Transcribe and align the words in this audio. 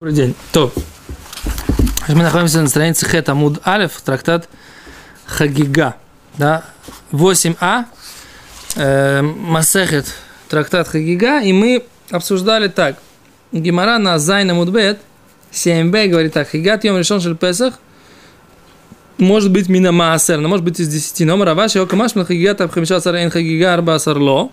Добрый 0.00 0.16
день. 0.16 0.34
То. 0.52 0.72
Мы 2.08 2.24
находимся 2.24 2.60
на 2.60 2.66
странице 2.66 3.06
Хет 3.06 3.28
Амуд 3.28 3.60
Алев, 3.62 3.92
трактат 4.04 4.48
Хагига. 5.24 5.94
Да? 6.36 6.64
8а. 7.12 7.84
Э, 8.74 9.22
Масехет, 9.22 10.12
трактат 10.48 10.88
Хагига. 10.88 11.40
И 11.42 11.52
мы 11.52 11.84
обсуждали 12.10 12.66
так. 12.66 12.98
Гимара 13.52 13.98
на 13.98 14.18
Зайна 14.18 14.52
Мудбет 14.52 14.98
7б 15.52 16.08
говорит 16.08 16.32
так. 16.32 16.50
Хагигат 16.50 16.82
Йом 16.82 16.98
решен 16.98 17.20
шель 17.20 17.36
Песах 17.36 17.74
может 19.16 19.52
быть 19.52 19.68
мина 19.68 19.92
маасер, 19.92 20.38
но 20.38 20.48
может 20.48 20.64
быть 20.64 20.80
из 20.80 20.88
10. 20.88 21.24
Но 21.24 21.42
Раваши 21.44 21.78
Окамаш 21.78 22.14
Хагигат 22.14 22.60
Абхамиша 22.60 22.98
Сарейн 23.00 23.30
Хагига 23.30 23.74
Арба 23.74 24.00
Сарло. 24.00 24.50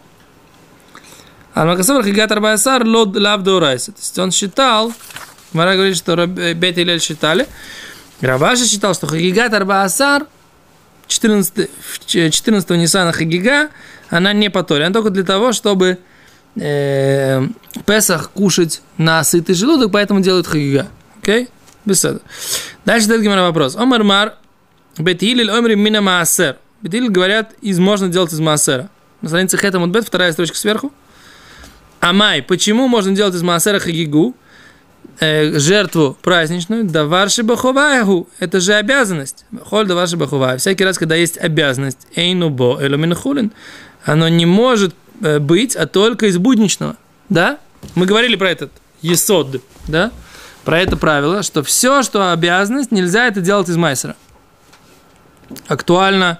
А 1.55 1.65
Макасавр 1.65 2.03
Хагигат 2.03 2.31
Арба 2.31 2.55
Сар 2.57 2.85
Лод 2.85 3.15
Лав 3.15 3.41
Дорайса. 3.41 3.91
То 3.91 3.99
есть 3.99 4.19
он 4.19 4.29
считал, 4.29 4.93
Мара 5.53 5.75
говорит, 5.75 5.97
что 5.97 6.25
Бет 6.27 6.77
и 6.77 6.83
Лель 6.83 7.01
считали. 7.01 7.47
Раваша 8.21 8.65
считал, 8.65 8.93
что 8.93 9.07
Хагигат 9.07 9.53
Арбаасар 9.53 10.27
14, 11.07 11.69
14 12.05 12.69
Ниссана 12.71 13.11
Хагига, 13.11 13.69
она 14.09 14.31
не 14.33 14.49
по. 14.49 14.65
Она 14.69 14.91
только 14.91 15.09
для 15.09 15.23
того, 15.23 15.51
чтобы 15.51 15.97
э, 16.55 17.47
Песах 17.85 18.31
кушать 18.31 18.81
на 18.97 19.23
сытый 19.23 19.55
желудок, 19.55 19.91
поэтому 19.91 20.21
делают 20.21 20.47
Хагига. 20.47 20.87
Окей? 21.21 21.43
Okay? 21.43 21.49
Беседа. 21.85 22.21
Дальше 22.85 23.07
дает 23.07 23.21
Гимара 23.21 23.41
вопрос. 23.41 23.75
Омар 23.75 24.03
Мар 24.03 24.35
Бетилиль 24.97 25.49
Омри 25.49 25.75
Мина 25.75 26.01
Маасер. 26.01 26.57
Бетилиль 26.81 27.09
говорят, 27.09 27.53
из 27.61 27.79
можно 27.79 28.07
делать 28.07 28.33
из 28.33 28.39
Маасера. 28.39 28.89
На 29.21 29.29
странице 29.29 29.57
Хетам 29.57 29.91
Бет, 29.91 30.05
вторая 30.05 30.31
строчка 30.31 30.57
сверху. 30.57 30.91
Амай, 31.99 32.41
почему 32.41 32.87
можно 32.87 33.15
делать 33.15 33.35
из 33.35 33.41
Маасера 33.41 33.79
Хагигу? 33.79 34.35
Э, 35.21 35.57
жертву 35.59 36.17
праздничную, 36.21 36.83
да 36.83 37.05
варши 37.05 37.43
бахуваягу, 37.43 38.27
это 38.39 38.59
же 38.59 38.73
обязанность. 38.73 39.45
Холь 39.63 39.87
да 39.87 39.95
варши 39.95 40.17
бахувая. 40.17 40.57
Всякий 40.57 40.83
раз, 40.83 40.97
когда 40.97 41.15
есть 41.15 41.37
обязанность, 41.37 42.07
эйну 42.15 42.49
бо 42.49 42.77
эломинхулин, 42.81 43.53
оно 44.03 44.27
не 44.27 44.45
может 44.45 44.93
э, 45.21 45.39
быть, 45.39 45.75
а 45.75 45.85
только 45.85 46.25
из 46.25 46.37
будничного. 46.37 46.97
Да? 47.29 47.59
Мы 47.95 48.05
говорили 48.05 48.35
про 48.35 48.49
этот 48.49 48.71
есод, 49.01 49.61
да? 49.87 50.11
Про 50.65 50.79
это 50.79 50.97
правило, 50.97 51.41
что 51.41 51.63
все, 51.63 52.03
что 52.03 52.33
обязанность, 52.33 52.91
нельзя 52.91 53.27
это 53.27 53.41
делать 53.41 53.69
из 53.69 53.77
майсера. 53.77 54.15
Актуально 55.67 56.39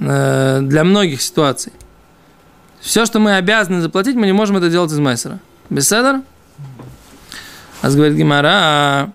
э, 0.00 0.60
для 0.62 0.84
многих 0.84 1.22
ситуаций. 1.22 1.72
Все, 2.80 3.06
что 3.06 3.18
мы 3.20 3.36
обязаны 3.36 3.80
заплатить, 3.80 4.16
мы 4.16 4.26
не 4.26 4.32
можем 4.32 4.58
это 4.58 4.68
делать 4.68 4.92
из 4.92 4.98
майсера. 4.98 5.40
Беседер? 5.70 6.20
А 7.84 7.90
говорит 7.90 8.16
Гимара, 8.16 9.12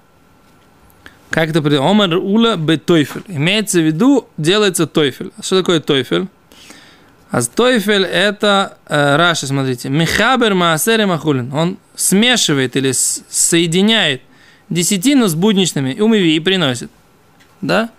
как 1.32 1.50
это 1.50 1.64
придет? 1.64 1.80
Омар 1.80 2.14
ула 2.18 2.56
бетойфель. 2.56 3.24
Имеется 3.28 3.80
в 3.80 3.84
виду, 3.84 4.30
делается 4.38 4.86
тойфель. 4.86 5.32
Что 5.42 5.58
такое 5.58 5.80
тойфель? 5.80 6.28
А 7.32 7.42
тойфель 7.42 8.04
это 8.04 8.78
э, 8.88 9.16
Раши, 9.16 9.48
смотрите. 9.48 9.90
Михабер 9.90 10.54
маасер 10.54 11.04
махулин. 11.08 11.52
Он 11.52 11.80
смешивает 11.96 12.76
или 12.76 12.92
соединяет 12.92 14.22
десятину 14.70 15.28
с 15.28 15.34
будничными 15.34 15.90
и 15.94 16.02
умиви 16.02 16.36
и 16.36 16.40
приносит. 16.40 16.92
Да? 17.62 17.90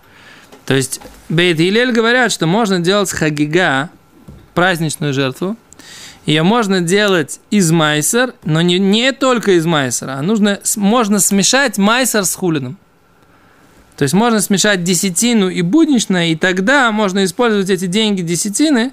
То 0.65 0.73
есть 0.73 1.01
Бейт 1.27 1.59
Илель 1.59 1.91
говорят, 1.91 2.31
что 2.31 2.47
можно 2.47 2.79
делать 2.79 3.11
хагига, 3.11 3.89
праздничную 4.53 5.11
жертву, 5.11 5.57
ее 6.25 6.43
можно 6.43 6.81
делать 6.81 7.39
из 7.49 7.71
майсер, 7.71 8.35
но 8.43 8.61
не, 8.61 8.77
не 8.77 9.11
только 9.11 9.53
из 9.53 9.65
майсера, 9.65 10.13
а 10.13 10.21
нужно, 10.21 10.59
можно 10.75 11.19
смешать 11.19 11.77
майсер 11.77 12.25
с 12.25 12.35
хулином. 12.35 12.77
То 13.97 14.03
есть 14.03 14.13
можно 14.13 14.41
смешать 14.41 14.83
десятину 14.83 15.49
и 15.49 15.61
будничное, 15.61 16.27
и 16.27 16.35
тогда 16.35 16.91
можно 16.91 17.23
использовать 17.23 17.69
эти 17.69 17.85
деньги 17.85 18.21
десятины 18.21 18.91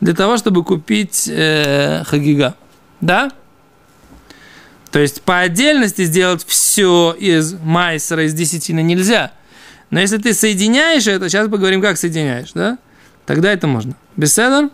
для 0.00 0.14
того, 0.14 0.36
чтобы 0.36 0.64
купить 0.64 1.28
э, 1.28 2.02
хагига. 2.04 2.54
Да? 3.00 3.30
То 4.90 4.98
есть 4.98 5.22
по 5.22 5.40
отдельности 5.40 6.04
сделать 6.04 6.44
все 6.46 7.14
из 7.18 7.54
майсера, 7.54 8.24
из 8.24 8.34
десятины 8.34 8.82
нельзя. 8.82 9.32
Но 9.90 10.00
если 10.00 10.18
ты 10.18 10.34
соединяешь 10.34 11.06
это, 11.06 11.28
сейчас 11.28 11.48
поговорим, 11.48 11.80
как 11.80 11.96
соединяешь, 11.96 12.52
да? 12.52 12.78
Тогда 13.26 13.52
это 13.52 13.66
можно. 13.66 13.94
Беседа? 14.16 14.70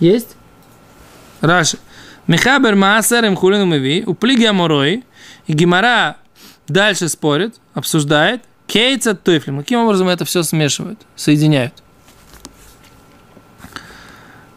Есть? 0.00 0.36
Раши. 1.40 1.78
Михабер 2.26 2.74
Маасер 2.74 3.24
им 3.24 3.36
хулину 3.36 3.66
миви, 3.66 4.04
у 4.06 4.14
плиги 4.14 4.44
аморой, 4.44 5.04
и 5.46 5.52
Гимара 5.52 6.16
дальше 6.66 7.08
спорит, 7.08 7.54
обсуждает, 7.72 8.42
кейца 8.66 9.14
туфлим. 9.14 9.58
Каким 9.58 9.80
образом 9.80 10.08
это 10.08 10.24
все 10.24 10.42
смешивают, 10.42 10.98
соединяют? 11.14 11.72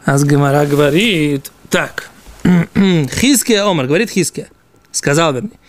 Аз 0.03 0.23
Гимара 0.23 0.65
говорит, 0.65 1.51
так, 1.69 2.09
Хиския 2.43 3.63
Омар, 3.63 3.85
говорит 3.85 4.09
Хиския, 4.09 4.47
сказал 4.91 5.33
вернее, 5.33 5.59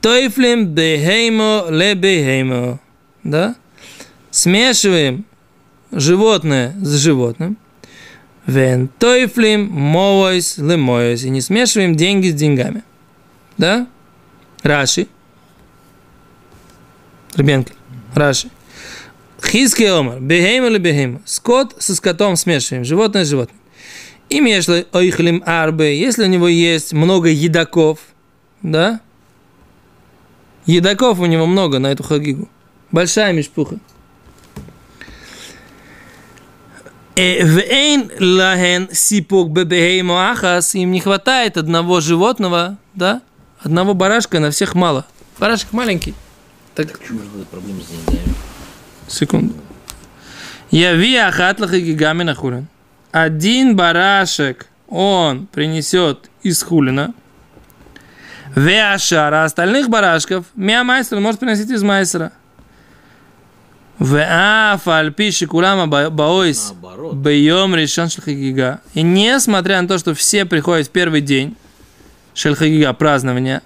Тойфлим 0.00 0.66
бехеймо 0.66 1.66
ле 1.70 1.94
бехеймо. 1.94 2.80
Да? 3.22 3.54
Смешиваем 4.30 5.24
животное 5.92 6.74
с 6.82 6.96
животным– 6.96 7.56
Вен 8.48 8.88
тойфлим 8.98 9.70
моойс 9.70 10.56
лемойс. 10.56 11.22
И 11.22 11.28
не 11.28 11.42
смешиваем 11.42 11.94
деньги 11.94 12.30
с 12.30 12.34
деньгами. 12.34 12.82
Да? 13.58 13.86
Раши. 14.62 15.06
Ребенки. 17.36 17.74
Раши. 18.14 18.48
Хиски 19.44 19.82
омар. 19.82 20.18
Бехейм 20.20 20.64
или 20.64 20.78
бехейм. 20.78 21.20
Скот 21.26 21.76
со 21.78 21.94
скотом 21.94 22.36
смешиваем. 22.36 22.86
Животное 22.86 23.26
с 23.26 23.28
животным. 23.28 23.58
И 24.30 24.40
между 24.40 24.82
ойхлим 24.92 25.42
арбы. 25.44 25.84
Если 25.84 26.24
у 26.24 26.28
него 26.28 26.48
есть 26.48 26.94
много 26.94 27.28
едоков, 27.28 27.98
да? 28.62 29.00
Едоков 30.64 31.20
у 31.20 31.26
него 31.26 31.44
много 31.44 31.80
на 31.80 31.88
эту 31.88 32.02
хагигу. 32.02 32.48
Большая 32.92 33.34
мешпуха. 33.34 33.78
Вейн 37.18 38.12
лахен 38.20 38.88
сипок 38.92 39.50
бебехеймо 39.50 40.30
ахас, 40.30 40.76
им 40.76 40.92
не 40.92 41.00
хватает 41.00 41.56
одного 41.56 42.00
животного, 42.00 42.78
да, 42.94 43.22
одного 43.60 43.94
барашка 43.94 44.38
на 44.38 44.52
всех 44.52 44.76
мало. 44.76 45.04
Барашек 45.40 45.72
маленький. 45.72 46.14
Так, 46.76 46.86
так 46.86 47.00
почему 47.00 47.18
же 47.18 47.24
будут 47.26 47.48
проблемы 47.48 47.80
с 47.82 47.86
деньгами? 47.86 48.34
Секунду. 49.08 49.54
Я 50.70 50.94
ви 50.94 51.16
ахатлаха 51.16 51.80
гигами 51.80 52.22
на 52.22 52.36
хулин. 52.36 52.68
Один 53.10 53.74
барашек 53.74 54.66
он 54.86 55.46
принесет 55.46 56.30
из 56.42 56.62
хулина. 56.62 57.14
Веашара 58.54 59.42
остальных 59.42 59.88
барашков 59.88 60.44
мия 60.54 60.84
майстер 60.84 61.18
может 61.18 61.40
приносить 61.40 61.70
из 61.70 61.82
майстера. 61.82 62.30
Бейом 67.14 67.74
решен 67.74 68.08
Шельхагига. 68.08 68.80
И 68.94 69.02
несмотря 69.02 69.82
на 69.82 69.88
то, 69.88 69.98
что 69.98 70.14
все 70.14 70.44
приходят 70.44 70.86
в 70.86 70.90
первый 70.90 71.20
день 71.20 71.56
Шельхагига, 72.34 72.92
празднования, 72.92 73.62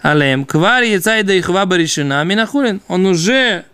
Алем, 0.00 0.46
квар 0.46 0.82
яйцайда 0.82 1.34
и 1.34 1.40
хваба 1.42 1.76
решена, 1.76 2.24
минахулин, 2.24 2.80
он 2.88 3.04
уже 3.06 3.64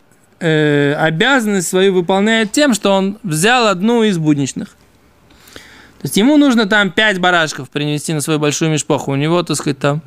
э, 0.41 0.95
обязанность 0.95 1.69
свою 1.69 1.95
выполняет 1.95 2.51
тем, 2.51 2.75
что 2.75 2.93
он 2.93 3.19
взял 3.23 3.69
одну 3.69 4.03
из 4.03 4.19
будничных. 4.19 4.69
То 4.69 6.07
есть 6.07 6.17
ему 6.17 6.37
нужно 6.37 6.67
там 6.67 6.91
пять 6.91 7.19
барашков 7.19 7.69
принести 7.69 8.13
на 8.13 8.21
свою 8.21 8.41
большую 8.41 8.71
мешпоху. 8.71 9.13
У 9.13 9.17
него, 9.17 9.43
так 9.43 9.57
сказать, 9.57 9.79
там 9.79 10.03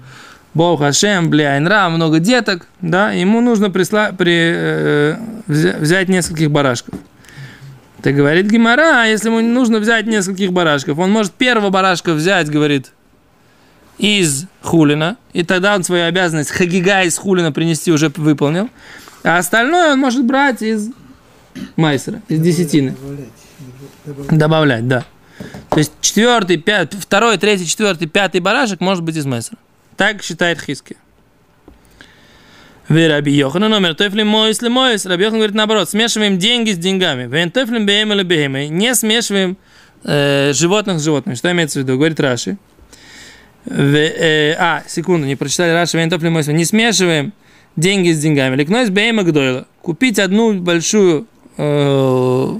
Бог 0.53 0.79
Хашем, 0.81 1.29
Бляйнра, 1.29 1.89
много 1.89 2.19
деток, 2.19 2.67
да, 2.81 3.11
ему 3.11 3.41
нужно 3.41 3.71
присла, 3.71 4.11
при, 4.11 4.51
э, 4.53 5.15
взять 5.47 6.09
нескольких 6.09 6.51
барашков. 6.51 6.99
Ты 8.03 8.11
говорит 8.11 8.51
Гимара, 8.51 9.03
а 9.03 9.05
если 9.05 9.29
ему 9.29 9.41
нужно 9.41 9.79
взять 9.79 10.05
нескольких 10.05 10.51
барашков, 10.51 10.99
он 10.99 11.11
может 11.11 11.31
первого 11.33 11.69
барашка 11.69 12.13
взять, 12.13 12.49
говорит, 12.49 12.91
из 13.97 14.45
хулина, 14.61 15.17
и 15.33 15.43
тогда 15.43 15.75
он 15.75 15.83
свою 15.83 16.05
обязанность 16.05 16.51
хагига 16.51 17.03
из 17.03 17.17
хулина 17.17 17.51
принести 17.51 17.91
уже 17.91 18.09
выполнил, 18.09 18.69
а 19.23 19.37
остальное 19.37 19.93
он 19.93 19.99
может 19.99 20.25
брать 20.25 20.61
из 20.61 20.89
майсера, 21.75 22.21
из 22.27 22.39
десятины. 22.39 22.95
Добавлять, 24.05 24.37
добавлять 24.37 24.87
да. 24.87 25.05
То 25.69 25.79
есть 25.79 25.93
четвертый, 26.01 26.57
пятый, 26.57 26.99
второй, 26.99 27.37
третий, 27.37 27.65
четвертый, 27.65 28.07
пятый 28.07 28.41
барашек 28.41 28.81
может 28.81 29.03
быть 29.03 29.15
из 29.15 29.25
майсера. 29.25 29.57
Так 29.97 30.23
считает 30.23 30.61
Хиски. 30.61 30.97
Вы 32.89 33.07
Раби 33.07 33.31
Йохан 33.31 33.61
номер 33.61 33.95
тофлим 33.95 34.27
моис 34.27 34.61
ли 34.61 34.69
моис. 34.69 35.05
Раби 35.05 35.23
Йохан 35.23 35.39
говорит 35.39 35.55
наоборот, 35.55 35.89
смешиваем 35.89 36.37
деньги 36.37 36.71
с 36.71 36.77
деньгами. 36.77 37.27
Вен 37.27 37.49
тофлим 37.49 37.85
беем 37.85 38.11
или 38.11 38.23
беем. 38.23 38.53
Не 38.53 38.93
смешиваем 38.93 39.57
э, 40.03 40.51
животных 40.53 40.99
с 40.99 41.03
животными. 41.03 41.35
Что 41.35 41.51
имеется 41.51 41.79
в 41.79 41.83
виду? 41.83 41.95
Говорит 41.95 42.19
Раши. 42.19 42.57
В, 43.65 43.95
э, 43.95 44.55
а, 44.59 44.83
секунду, 44.87 45.25
не 45.25 45.35
прочитали 45.37 45.71
Раша, 45.71 45.97
Вен 45.97 46.09
Топли 46.09 46.29
Мойсва. 46.29 46.51
Не 46.51 46.65
смешиваем 46.65 47.33
деньги 47.77 48.11
с 48.11 48.19
деньгами. 48.19 48.55
Ликнойс 48.57 48.89
Бейма 48.89 49.23
Гдойла. 49.23 49.65
Купить 49.81 50.19
одну 50.19 50.53
большую 50.59 51.27
э, 51.57 52.59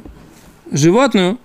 животную, 0.72 1.38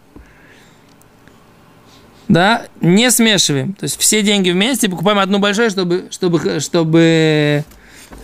да, 2.28 2.66
не 2.80 3.10
смешиваем. 3.10 3.72
То 3.72 3.84
есть 3.84 3.98
все 3.98 4.22
деньги 4.22 4.50
вместе, 4.50 4.88
покупаем 4.88 5.18
одну 5.18 5.38
большую, 5.38 5.70
чтобы, 5.70 6.08
чтобы, 6.10 6.60
чтобы 6.60 7.64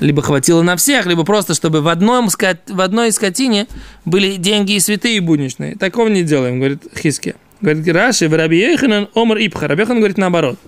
либо 0.01 0.23
хватило 0.23 0.63
на 0.63 0.77
всех, 0.77 1.07
либо 1.07 1.25
просто, 1.25 1.55
чтобы 1.55 1.81
в, 1.81 1.89
одном, 1.89 2.29
в 2.29 2.81
одной 2.81 3.13
скотине 3.13 3.67
были 4.05 4.37
деньги 4.37 4.73
и 4.73 4.81
святые, 4.81 5.17
и 5.17 5.21
будничные. 5.21 5.77
Такого 5.77 6.09
не 6.09 6.23
делаем, 6.23 6.59
говорит 6.59 6.83
Хиске. 6.97 7.37
Говорит 7.61 7.89
Раши, 7.89 8.29
в 8.29 8.35
Раби 8.35 8.59
Еханан, 8.59 9.09
Омар 9.15 9.39
Ипха. 9.39 9.69
Раби 9.69 9.85
говорит 9.85 10.19
наоборот. 10.19 10.59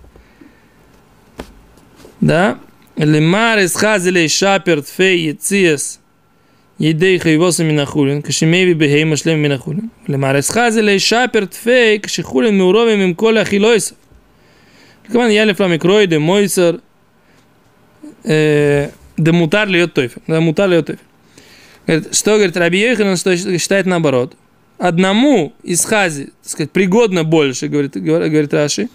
Да? 2.20 2.58
Лемар 2.96 3.58
из 3.58 3.74
хазилей 3.74 4.28
шапер 4.28 4.82
тфей 4.82 5.28
яциес 5.28 6.00
Едей 6.78 7.18
хайвоса 7.18 7.64
минахулин, 7.64 8.22
кашемеви 8.22 8.74
бехей 8.74 9.04
машлем 9.04 9.38
минахулин. 9.38 9.90
Лемаресха 10.06 10.70
зелей 10.70 10.98
шапер 10.98 11.46
тфей, 11.46 11.98
кашехулин 11.98 12.54
меуровим 12.54 13.00
им 13.00 13.14
коля 13.14 13.44
хилойс. 13.44 13.94
Кман 15.10 15.30
ялев 15.30 15.58
ламикрой 15.58 16.06
де 16.06 16.18
мойсер, 16.18 16.80
де 18.24 18.90
мутар 19.16 19.68
льет 19.68 19.94
тойфер. 19.94 20.20
Да, 20.26 20.40
мутар 20.40 20.68
льет 20.68 20.86
тойфер. 20.86 21.04
Говорит, 21.86 22.14
что, 22.14 22.34
говорит, 22.34 22.56
Раби 22.56 22.80
Йоханан, 22.80 23.16
что 23.16 23.36
считает 23.36 23.86
наоборот. 23.86 24.34
Одному 24.76 25.54
из 25.62 25.84
хази, 25.84 26.32
так 26.42 26.50
сказать, 26.50 26.70
пригодно 26.72 27.24
больше, 27.24 27.68
говорит, 27.68 27.96
говорит 27.96 28.52
Раши, 28.52 28.88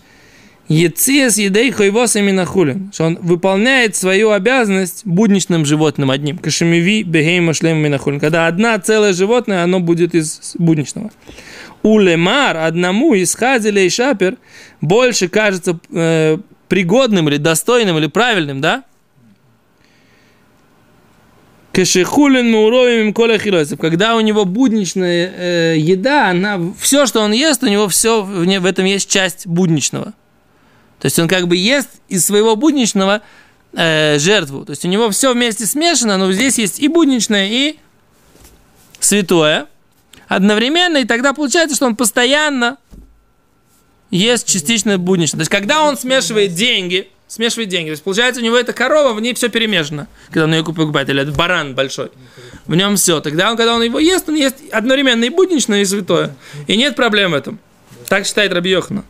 Ециес 0.67 1.37
едей 1.37 1.71
хойвос 1.71 2.15
минахулин, 2.15 2.91
что 2.93 3.05
он 3.05 3.17
выполняет 3.21 3.95
свою 3.95 4.31
обязанность 4.31 5.01
будничным 5.05 5.65
животным 5.65 6.11
одним. 6.11 6.37
Кашемиви 6.37 7.03
бегейма 7.03 7.53
шлем 7.53 7.77
минахулин. 7.77 8.19
Когда 8.19 8.47
одна 8.47 8.79
целое 8.79 9.11
животное, 9.11 9.63
оно 9.63 9.79
будет 9.79 10.15
из 10.15 10.55
будничного. 10.57 11.11
У 11.83 11.99
лемар 11.99 12.57
одному 12.57 13.13
из 13.13 13.35
хазиля 13.35 13.81
и 13.81 13.89
шапер 13.89 14.37
больше 14.79 15.27
кажется 15.27 15.77
э, 15.91 16.37
пригодным 16.69 17.27
или 17.27 17.37
достойным 17.37 17.97
или 17.97 18.07
правильным, 18.07 18.61
да? 18.61 18.83
Кашехулин 21.73 22.51
муровим 22.51 23.13
коля 23.13 23.39
хилосов. 23.39 23.79
Когда 23.79 24.15
у 24.15 24.21
него 24.21 24.45
будничная 24.45 25.33
э, 25.35 25.75
еда, 25.77 26.29
она, 26.29 26.59
все, 26.79 27.05
что 27.05 27.21
он 27.21 27.31
ест, 27.31 27.63
у 27.63 27.67
него 27.67 27.87
все, 27.87 28.21
в, 28.21 28.45
в 28.45 28.65
этом 28.65 28.85
есть 28.85 29.09
часть 29.09 29.47
будничного. 29.47 30.13
То 31.01 31.07
есть 31.07 31.18
он 31.18 31.27
как 31.27 31.48
бы 31.48 31.56
ест 31.57 31.89
из 32.09 32.25
своего 32.25 32.56
будничного 32.56 33.21
э, 33.74 34.19
жертву. 34.19 34.63
То 34.65 34.71
есть 34.71 34.86
у 34.86 34.88
него 34.88 35.09
все 35.09 35.33
вместе 35.33 35.65
смешано, 35.65 36.18
но 36.18 36.31
здесь 36.31 36.59
есть 36.59 36.80
и 36.80 36.88
будничное, 36.88 37.50
и 37.50 37.80
святое 39.00 39.65
одновременно, 40.27 40.98
и 40.98 41.06
тогда 41.06 41.33
получается, 41.33 41.75
что 41.75 41.88
он 41.88 41.95
постоянно 41.95 42.77
ест 44.12 44.48
частично 44.48 44.98
будничное. 45.00 45.39
То 45.39 45.42
есть 45.42 45.51
когда 45.51 45.83
он 45.83 45.98
смешивает 45.98 46.53
деньги, 46.53 47.09
смешивает 47.27 47.69
деньги. 47.69 47.88
То 47.88 47.92
есть, 47.92 48.04
получается, 48.04 48.42
у 48.42 48.44
него 48.44 48.57
эта 48.57 48.74
корова, 48.74 49.13
в 49.13 49.21
ней 49.21 49.33
все 49.33 49.50
перемешано, 49.50 50.07
когда 50.27 50.44
он 50.44 50.54
ее 50.54 50.63
покупает, 50.63 51.09
или 51.09 51.21
этот 51.21 51.36
баран 51.36 51.74
большой. 51.75 52.12
В 52.68 52.75
нем 52.75 52.97
все. 52.97 53.21
Тогда 53.21 53.50
он, 53.50 53.57
когда 53.57 53.74
он 53.74 53.81
его 53.81 54.00
ест, 54.00 54.27
он 54.27 54.36
ест 54.36 54.57
одновременно 54.71 55.24
и 55.24 55.30
будничное, 55.30 55.81
и 55.81 55.86
святое. 55.86 56.36
И 56.68 56.75
нет 56.75 56.95
проблем 56.95 57.31
в 57.31 57.36
этом. 57.36 57.59
Так 58.11 58.25
считает 58.25 58.51
Раби 58.51 58.71
Йохана. 58.71 59.05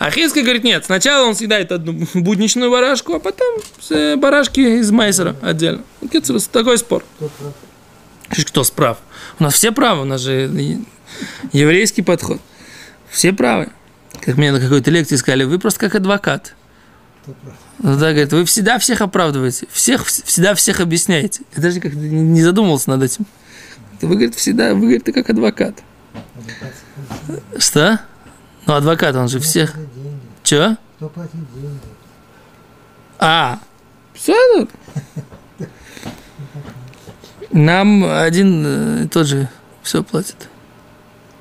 А 0.00 0.10
Хиска 0.10 0.42
говорит, 0.42 0.64
нет, 0.64 0.84
сначала 0.84 1.24
он 1.28 1.36
съедает 1.36 1.70
одну 1.70 2.04
будничную 2.14 2.68
барашку, 2.68 3.14
а 3.14 3.20
потом 3.20 3.60
барашки 4.18 4.80
из 4.80 4.90
майсера 4.90 5.36
отдельно. 5.40 5.84
Такой 6.50 6.76
спор. 6.76 7.04
Кто 8.28 8.64
справ? 8.64 8.98
У 9.38 9.44
нас 9.44 9.54
все 9.54 9.70
правы, 9.70 10.02
у 10.02 10.04
нас 10.04 10.22
же 10.22 10.50
еврейский 11.52 12.02
подход. 12.02 12.40
Все 13.08 13.32
правы. 13.32 13.68
Как 14.20 14.36
мне 14.36 14.50
на 14.50 14.58
какой-то 14.58 14.90
лекции 14.90 15.14
сказали, 15.14 15.44
вы 15.44 15.60
просто 15.60 15.78
как 15.78 15.94
адвокат. 15.94 16.56
Ну, 17.78 17.98
да, 17.98 18.10
говорит, 18.10 18.32
вы 18.32 18.44
всегда 18.46 18.80
всех 18.80 19.00
оправдываете, 19.00 19.68
всех, 19.70 20.04
всегда 20.06 20.56
всех 20.56 20.80
объясняете. 20.80 21.44
Я 21.54 21.62
даже 21.62 21.78
как-то 21.78 21.96
не 21.96 22.42
задумывался 22.42 22.90
над 22.90 23.04
этим. 23.04 23.26
Вы, 24.00 24.08
говорит, 24.08 24.34
всегда, 24.34 24.74
вы, 24.74 24.80
говорит, 24.80 25.04
как 25.04 25.30
адвокат. 25.30 25.84
Что? 27.56 28.00
Ну, 28.70 28.76
адвокат, 28.76 29.16
он 29.16 29.26
же 29.26 29.40
всех... 29.40 29.74
Че? 30.44 30.76
Кто 30.96 31.08
платит 31.08 31.32
деньги? 31.32 31.80
А, 33.18 33.58
все. 34.14 34.68
Нам 37.50 38.04
один 38.04 38.62
э, 38.64 39.08
тот 39.08 39.26
же 39.26 39.48
все 39.82 40.04
платит. 40.04 40.48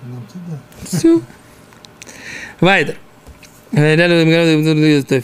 Нам 0.02 0.24
туда. 0.26 0.60
Все. 0.88 1.22
Вайдер. 2.62 2.98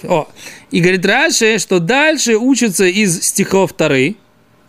О, 0.07 0.27
и 0.69 0.81
говорит 0.81 1.05
Раши, 1.07 1.57
что 1.57 1.79
дальше 1.79 2.37
учится 2.37 2.85
из 2.85 3.19
стихов 3.23 3.73
Тары, 3.73 4.15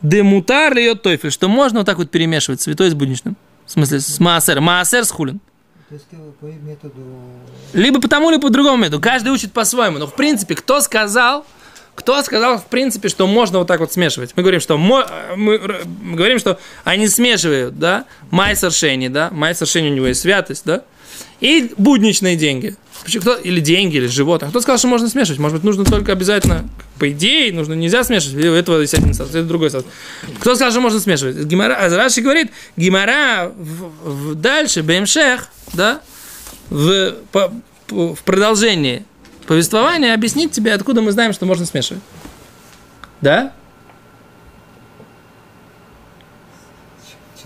демутар 0.01 0.75
льет 0.75 1.03
тойфель, 1.03 1.31
что 1.31 1.49
можно 1.49 1.81
вот 1.81 1.85
так 1.85 1.99
вот 1.99 2.11
перемешивать 2.11 2.63
святой 2.63 2.89
с 2.89 2.95
будничным. 2.95 3.37
В 3.67 3.73
смысле, 3.73 4.01
с 4.01 4.19
маасер. 4.21 4.63
Маасер 4.63 5.05
с 5.05 5.11
хулин. 5.11 5.39
Методу... 6.63 7.01
Либо 7.73 8.01
по 8.01 8.09
тому, 8.09 8.31
либо 8.31 8.43
по 8.43 8.51
другому 8.51 8.77
методу. 8.77 9.01
Каждый 9.01 9.29
учит 9.29 9.53
по-своему. 9.53 9.99
Но 9.99 10.07
в 10.07 10.15
принципе, 10.15 10.55
кто 10.55 10.81
сказал, 10.81 11.47
кто 11.95 12.23
сказал, 12.23 12.59
в 12.59 12.67
принципе, 12.67 13.09
что 13.09 13.27
можно 13.27 13.59
вот 13.59 13.69
так 13.69 13.81
вот 13.81 13.93
смешивать? 13.93 14.33
Мы 14.37 14.43
говорим, 14.43 14.61
что 14.61 14.77
мы, 14.79 15.07
мы 15.37 15.59
говорим, 16.17 16.39
что 16.39 16.59
они 16.85 17.09
смешивают, 17.09 17.79
да, 17.79 18.05
майсер 18.31 18.71
шени, 18.71 19.09
да, 19.09 19.31
майсер 19.33 19.67
шени 19.67 19.91
у 19.91 19.95
него 19.95 20.07
есть 20.07 20.21
святость, 20.21 20.65
да, 20.65 20.85
и 21.41 21.73
будничные 21.77 22.37
деньги. 22.37 22.77
Кто, 23.05 23.37
или 23.37 23.61
деньги, 23.61 23.97
или 23.97 24.07
животных. 24.07 24.51
Кто 24.51 24.61
сказал, 24.61 24.79
что 24.79 24.89
можно 24.89 25.09
смешивать? 25.09 25.39
Может 25.39 25.57
быть, 25.57 25.65
нужно 25.65 25.85
только 25.85 26.13
обязательно, 26.13 26.69
по 26.99 27.11
идее, 27.11 27.53
нужно, 27.53 27.75
нельзя 27.75 28.03
смешивать. 28.05 28.45
У 28.45 28.53
этого 28.53 28.81
есть 28.81 28.95
один 28.95 29.15
статус, 29.15 29.35
это 29.35 29.47
другой 29.47 29.71
статус. 29.71 29.91
Кто 30.41 30.55
сказал, 30.55 30.73
что 30.73 30.81
можно 30.81 30.99
смешивать? 30.99 31.37
Гимара, 31.45 31.75
а 31.75 31.89
Раши 31.89 32.21
говорит, 32.21 32.51
Гимара 32.77 33.53
в, 33.57 34.31
в, 34.31 34.35
дальше, 34.35 34.81
Бемшех, 34.81 35.49
да, 35.73 36.01
в, 36.71 37.13
по, 37.33 37.53
по, 37.87 38.15
в 38.15 38.23
продолжении 38.25 39.05
повествования 39.47 40.15
объяснит 40.15 40.53
тебе, 40.53 40.73
откуда 40.73 41.03
мы 41.03 41.13
знаем, 41.13 41.33
что 41.33 41.47
можно 41.47 41.67
смешивать. 41.67 42.03
Да? 43.21 43.53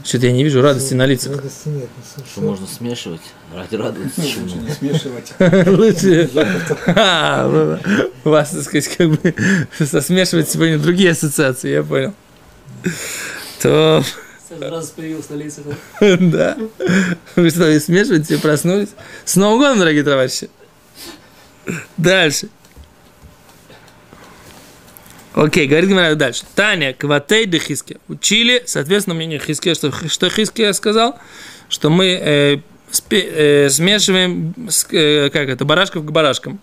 Что-то 0.04 0.26
я 0.26 0.32
не 0.32 0.44
вижу 0.44 0.62
радости 0.62 0.94
на 0.94 1.06
лицах. 1.06 1.36
Радости 1.36 1.68
нет. 1.68 1.88
Ну, 2.16 2.24
что 2.24 2.40
можно 2.40 2.66
смешивать? 2.66 3.20
Ради 3.54 3.74
радости. 3.74 4.20
Лучше 4.20 4.56
не 4.56 4.70
смешивать. 4.70 5.32
Лучше. 5.66 6.30
А, 6.86 7.78
у 8.24 8.28
вас, 8.28 8.50
так 8.50 8.62
сказать, 8.62 8.88
как 8.96 9.10
бы 9.10 9.34
смешивать 10.02 10.48
сегодня 10.48 10.78
другие 10.78 11.10
ассоциации, 11.10 11.70
я 11.70 11.82
понял. 11.82 12.14
То... 13.60 14.02
Сразу 14.58 14.92
появился 14.96 15.32
на 15.32 15.36
лицах. 15.36 15.64
Да. 16.00 16.56
Вы 17.36 17.50
что, 17.50 17.80
смешиваете, 17.80 18.38
проснулись? 18.38 18.90
С 19.24 19.36
Новым 19.36 19.60
годом, 19.60 19.78
дорогие 19.78 20.02
товарищи. 20.02 20.50
Дальше. 21.96 22.48
Окей, 25.34 25.68
говорит 25.68 25.88
Гимара 25.88 26.14
дальше. 26.16 26.42
Таня, 26.54 26.92
Кватей 26.92 27.46
де 27.46 27.58
Хиске. 27.58 27.98
Учили, 28.08 28.62
соответственно, 28.66 29.14
мнение 29.14 29.38
Хиске, 29.38 29.74
что, 29.74 29.92
что 30.08 30.28
Хиске 30.28 30.72
сказал, 30.72 31.18
что 31.68 31.88
мы 31.88 32.06
э, 32.06 32.56
спе, 32.90 33.20
э, 33.20 33.70
смешиваем, 33.70 34.54
э, 34.90 35.30
как 35.30 35.48
это, 35.48 35.64
барашков 35.64 36.04
к 36.04 36.10
барашкам. 36.10 36.58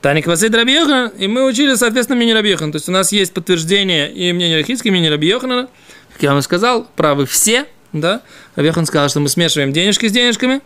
Таня 0.00 0.22
Кватей 0.22 0.50
де 0.50 0.56
Рабиохан, 0.56 1.08
и 1.18 1.26
мы 1.26 1.46
учили, 1.46 1.74
соответственно, 1.74 2.16
мнение 2.16 2.36
Рабиохан. 2.36 2.70
То 2.70 2.76
есть 2.76 2.88
у 2.88 2.92
нас 2.92 3.10
есть 3.10 3.32
подтверждение 3.32 4.12
и 4.12 4.32
мнение 4.32 4.62
Хиске, 4.62 4.90
и 4.90 4.92
мнение 4.92 5.10
Рабиохана. 5.10 5.68
Как 6.12 6.22
я 6.22 6.32
вам 6.32 6.42
сказал, 6.42 6.86
правы 6.94 7.26
все, 7.26 7.66
да. 7.92 8.22
Рабиохан 8.54 8.86
сказал, 8.86 9.08
что 9.08 9.18
мы 9.18 9.28
смешиваем 9.28 9.72
денежки 9.72 10.06
с 10.06 10.12
денежками. 10.12 10.60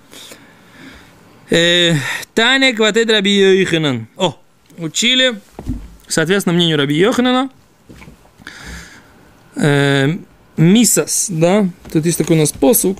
Э, 1.48 1.94
Таня 2.34 2.74
Кватей 2.76 3.06
де 3.06 3.14
Рабиоханан. 3.14 4.08
О, 4.16 4.38
учили 4.76 5.40
Соответственно, 6.08 6.54
мнению 6.54 6.78
Раби 6.78 6.96
Йоханана, 6.96 7.50
э, 9.56 10.16
Мисас, 10.56 11.26
да, 11.30 11.68
тут 11.92 12.06
есть 12.06 12.18
такой 12.18 12.36
у 12.36 12.40
нас 12.40 12.50
посук, 12.50 12.98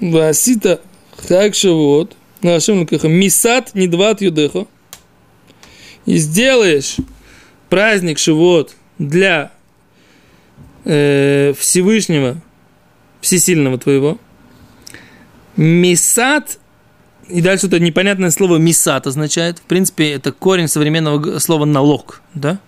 Васита 0.00 0.80
Хак 1.28 1.54
Шавуот, 1.54 2.16
Нашим 2.42 2.86
Мисат 3.04 3.74
Нидват 3.74 4.20
Юдеха, 4.20 4.66
и 6.06 6.16
сделаешь 6.16 6.96
праздник 7.68 8.18
Шивот 8.18 8.74
для 8.98 9.52
э, 10.84 11.54
Всевышнего, 11.58 12.40
Всесильного 13.20 13.78
твоего, 13.78 14.18
Мисат 15.56 16.58
И 17.28 17.40
дальше 17.40 17.66
это 17.66 17.78
непонятное 17.78 18.30
слово 18.30 18.56
«мисат» 18.56 19.06
означает. 19.06 19.58
В 19.58 19.62
принципе, 19.62 20.12
это 20.12 20.32
корень 20.32 20.68
современного 20.68 21.38
слова 21.38 21.64
«налог». 21.64 22.20
Да? 22.34 22.58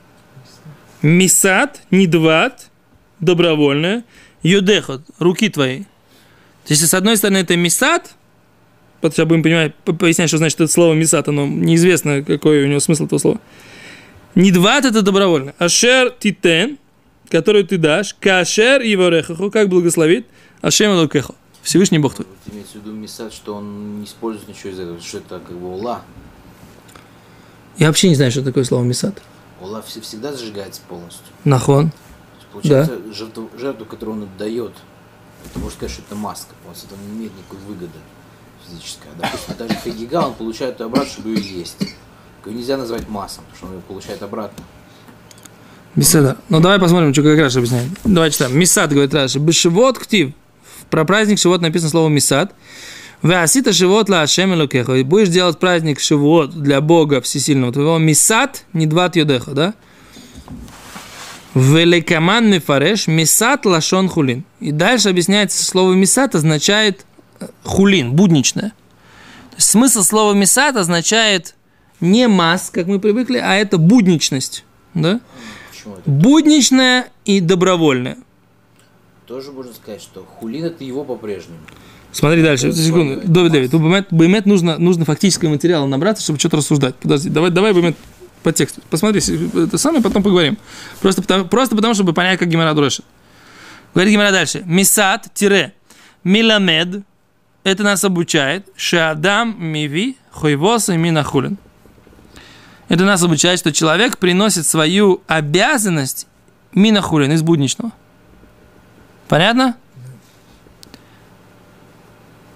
Мисат, 1.03 1.83
недват, 1.91 2.71
добровольное. 3.21 4.05
Юдехот, 4.43 5.03
руки 5.19 5.49
твои. 5.49 5.81
То 6.65 6.73
есть, 6.73 6.87
с 6.87 6.95
одной 6.95 7.17
стороны, 7.17 7.39
это 7.39 7.57
мисат, 7.57 8.15
вот 9.03 9.15
сейчас 9.15 9.27
будем 9.27 9.43
понимать, 9.43 9.75
по- 9.75 9.93
пояснять, 9.93 10.29
что 10.29 10.39
значит 10.39 10.61
это 10.61 10.73
слово 10.73 10.95
мисат, 10.95 11.29
оно 11.29 11.47
неизвестно, 11.47 12.23
какой 12.23 12.65
у 12.65 12.67
него 12.67 12.81
смысл 12.81 13.05
этого 13.05 13.19
слова. 13.19 13.41
Недват 14.35 14.85
это 14.85 15.03
добровольно. 15.03 15.55
Ашер 15.59 16.11
титен, 16.11 16.79
который 17.29 17.65
ты 17.65 17.77
дашь, 17.77 18.15
кашер 18.19 18.81
его 18.81 19.09
рехаху, 19.09 19.51
как 19.51 19.69
благословит, 19.69 20.27
ашем 20.63 20.93
элокехо. 20.93 21.35
Всевышний 21.65 21.99
Бог 21.99 22.15
твой. 22.15 22.27
Имеется 22.53 22.75
в 22.79 22.83
виду 22.83 22.93
Мисад, 22.93 23.33
что 23.33 23.55
он 23.57 23.99
не 24.01 24.05
использует 24.05 24.47
ничего 24.49 24.71
из 24.71 24.79
этого, 24.79 25.01
что 25.01 25.19
это 25.19 25.41
как 25.41 25.57
бы 25.57 25.67
ула. 25.75 26.03
Я 27.79 27.89
вообще 27.89 28.09
не 28.09 28.15
знаю, 28.15 28.31
что 28.31 28.43
такое 28.43 28.65
слово 28.65 28.85
мисат. 28.85 29.21
Ула 29.61 29.83
вс- 29.87 30.01
всегда 30.01 30.33
зажигается 30.33 30.81
полностью. 30.89 31.25
Нахон. 31.45 31.91
Получается, 32.53 32.99
жертву, 33.13 33.51
жертву, 33.59 33.85
которую 33.85 34.19
он 34.19 34.23
отдает, 34.25 34.73
это 35.45 35.59
можно 35.59 35.75
сказать, 35.77 35.93
что 35.93 36.03
это 36.03 36.15
маска, 36.15 36.55
потому 36.61 36.77
что 36.77 36.87
это 36.87 36.95
не 37.03 37.17
имеет 37.19 37.33
никакой 37.37 37.59
выгоды 37.67 37.99
физической. 38.65 39.09
А, 39.09 39.23
допустим, 39.23 39.55
даже 39.59 39.75
Хагига, 39.81 40.17
он 40.27 40.35
получает 40.35 40.79
ее 40.79 40.87
обратно, 40.87 41.11
чтобы 41.11 41.31
ее 41.31 41.59
есть. 41.61 41.77
Ее 42.47 42.55
нельзя 42.55 42.77
назвать 42.77 43.09
מס 43.09 43.22
ом, 43.22 43.43
потому 43.45 43.57
что 43.57 43.67
он 43.67 43.73
ее 43.75 43.81
получает 43.81 44.23
обратно. 44.23 44.63
Беседа. 45.97 46.37
Ну 46.49 46.61
давай 46.61 46.79
посмотрим, 46.79 47.13
что 47.13 47.23
как 47.23 47.39
Раши 47.39 47.59
объясняет. 47.59 47.89
Давай 48.05 48.31
читаем. 48.31 48.57
מסת, 48.57 48.91
говорит 48.91 49.15
Раши. 49.15 49.39
בשבועות 49.41 49.99
כתיב. 49.99 50.33
Про 50.95 51.05
праздник 51.05 51.41
Шавуот 51.41 51.61
написано 51.61 51.91
слово 51.91 52.09
מסת. 52.09 52.55
ועשית 53.21 53.73
שבועות 53.73 54.09
לה׳ 54.09 54.55
אלוקיך. 54.55 54.95
И 54.95 55.03
будешь 55.03 55.29
делать 55.29 55.59
праздник 55.59 55.99
Шавуот 55.99 56.53
для 56.53 56.81
Бога 56.81 57.21
Всесильного 57.21 57.73
твоего. 57.73 57.99
מסת 57.99 58.65
נדבת 58.73 59.11
ידך, 59.13 59.51
да? 59.51 59.75
ולקמן 61.57 62.49
מפרש 62.49 63.09
מסת 63.09 63.67
לשון 63.67 64.09
חולין. 64.09 64.45
И 64.61 64.71
дальше 64.71 65.09
объясняется, 65.09 65.65
слово 65.65 65.95
מסת 65.95 66.37
означает 66.37 67.05
э, 67.41 67.49
חולין, 67.65 68.13
будничное. 68.13 68.73
Смысл 69.57 70.05
слова 70.05 70.33
мисат 70.33 70.77
означает 70.77 71.57
не 71.99 72.29
масс, 72.29 72.71
как 72.71 72.87
мы 72.87 73.01
привыкли, 73.01 73.39
а 73.39 73.57
это 73.57 73.79
будничность. 73.79 74.65
Да? 74.95 75.19
Будничное 76.07 77.09
и 77.25 77.41
добровольное. 77.41 78.19
Тоже 79.27 79.53
можно 79.53 79.73
сказать, 79.73 80.03
что 80.03 80.23
хулин 80.23 80.67
это 80.67 80.85
его 80.85 81.05
по-прежнему. 81.05 81.59
Смотри 82.13 82.43
дальше, 82.43 82.73
секунду. 82.73 83.23
Давид, 83.27 83.53
Давид, 83.53 83.73
Баймет, 83.73 84.07
Баймет 84.11 84.47
нужно, 84.47 84.79
нужно 84.79 85.05
фактического 85.05 85.49
материала 85.49 85.87
набраться, 85.87 86.23
чтобы 86.23 86.39
что-то 86.39 86.59
рассуждать. 86.59 86.95
Подожди, 86.97 87.31
давай, 87.31 87.51
давай 87.51 87.73
Баймет 87.73 87.97
по 88.43 88.53
тексту. 88.53 88.83
Посмотри, 88.91 89.21
это 89.21 89.79
самое, 89.79 90.03
потом 90.03 90.23
поговорим. 90.23 90.59
Просто 91.01 91.23
потому, 91.23 91.47
просто 91.47 91.75
потому 91.75 91.95
чтобы 91.95 92.13
понять, 92.13 92.39
как 92.39 92.49
Гимара 92.49 92.75
дрожит. 92.75 93.05
Говорит 93.95 94.13
Гимара 94.13 94.31
дальше. 94.31 94.63
Мисат, 94.67 95.33
тире, 95.33 95.73
миламед, 96.23 97.03
это 97.65 97.83
нас 97.83 98.05
обучает, 98.05 98.69
шеадам 98.77 99.57
миви, 99.59 100.19
хойвоса 100.31 100.97
минахулин. 100.99 101.57
Это 102.89 103.05
нас 103.05 103.23
обучает, 103.23 103.59
что 103.59 103.73
человек 103.73 104.19
приносит 104.19 104.67
свою 104.67 105.23
обязанность 105.27 106.27
минахулин 106.75 107.33
из 107.33 107.43
будничного. 107.43 107.93
Понятно? 109.35 109.77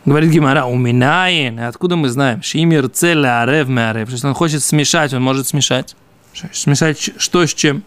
Говорит 0.05 0.31
Гимара, 0.31 0.65
у 0.65 0.77
Минаин, 0.77 1.59
откуда 1.59 1.97
мы 1.97 2.09
знаем? 2.09 2.41
Шимир 2.41 2.89
целя 2.89 3.43
арев 3.43 3.67
меарев. 3.67 4.09
Если 4.09 4.29
он 4.29 4.35
хочет 4.35 4.63
смешать, 4.63 5.13
он 5.13 5.21
может 5.21 5.49
смешать. 5.49 5.97
Смешать 6.53 7.11
что 7.19 7.45
с 7.45 7.53
чем? 7.53 7.83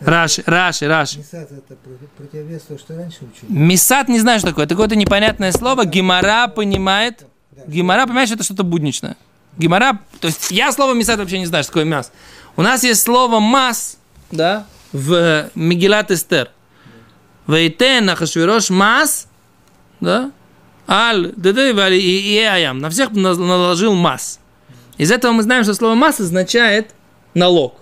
Раши, 0.00 0.42
Раши, 0.44 0.88
Раши. 0.88 1.18
Мисат 1.20 1.52
это 1.52 1.76
про- 1.76 1.92
противовес 2.16 2.62
то, 2.62 2.76
что 2.76 2.96
раньше 2.96 3.18
учили. 3.20 3.46
Мисат 3.56 4.08
не 4.08 4.18
знаю, 4.18 4.40
что 4.40 4.48
такое. 4.48 4.64
Это 4.64 4.74
какое-то 4.74 4.96
непонятное 4.96 5.52
слово. 5.52 5.84
Гимара 5.84 6.48
понимает. 6.48 7.26
Гимара 7.68 8.06
понимает, 8.06 8.28
что 8.28 8.34
это 8.34 8.42
что-то 8.42 8.64
будничное. 8.64 9.16
Гимара, 9.56 10.00
то 10.18 10.26
есть 10.26 10.50
я 10.50 10.72
слово 10.72 10.94
мисат 10.94 11.20
вообще 11.20 11.38
не 11.38 11.46
знаю, 11.46 11.62
что 11.62 11.74
такое 11.74 11.84
мяс. 11.84 12.10
У 12.56 12.62
нас 12.62 12.82
есть 12.82 13.02
слово 13.02 13.38
мас, 13.38 13.98
да, 14.32 14.66
в 14.92 15.48
Мегилат 15.54 16.10
Эстер. 16.10 16.50
Вейтен 17.48 18.08
Ахашвирош 18.10 18.70
мас, 18.70 19.26
да, 20.00 20.30
аль, 20.86 21.32
ДД, 21.34 21.74
вали 21.74 21.98
и 22.00 22.38
аям. 22.38 22.78
На 22.78 22.90
всех 22.90 23.10
на- 23.12 23.34
наложил 23.34 23.94
мас. 23.94 24.38
Из 24.98 25.10
этого 25.10 25.32
мы 25.32 25.42
знаем, 25.42 25.64
что 25.64 25.74
слово 25.74 25.94
мас 25.94 26.20
означает 26.20 26.94
налог. 27.34 27.76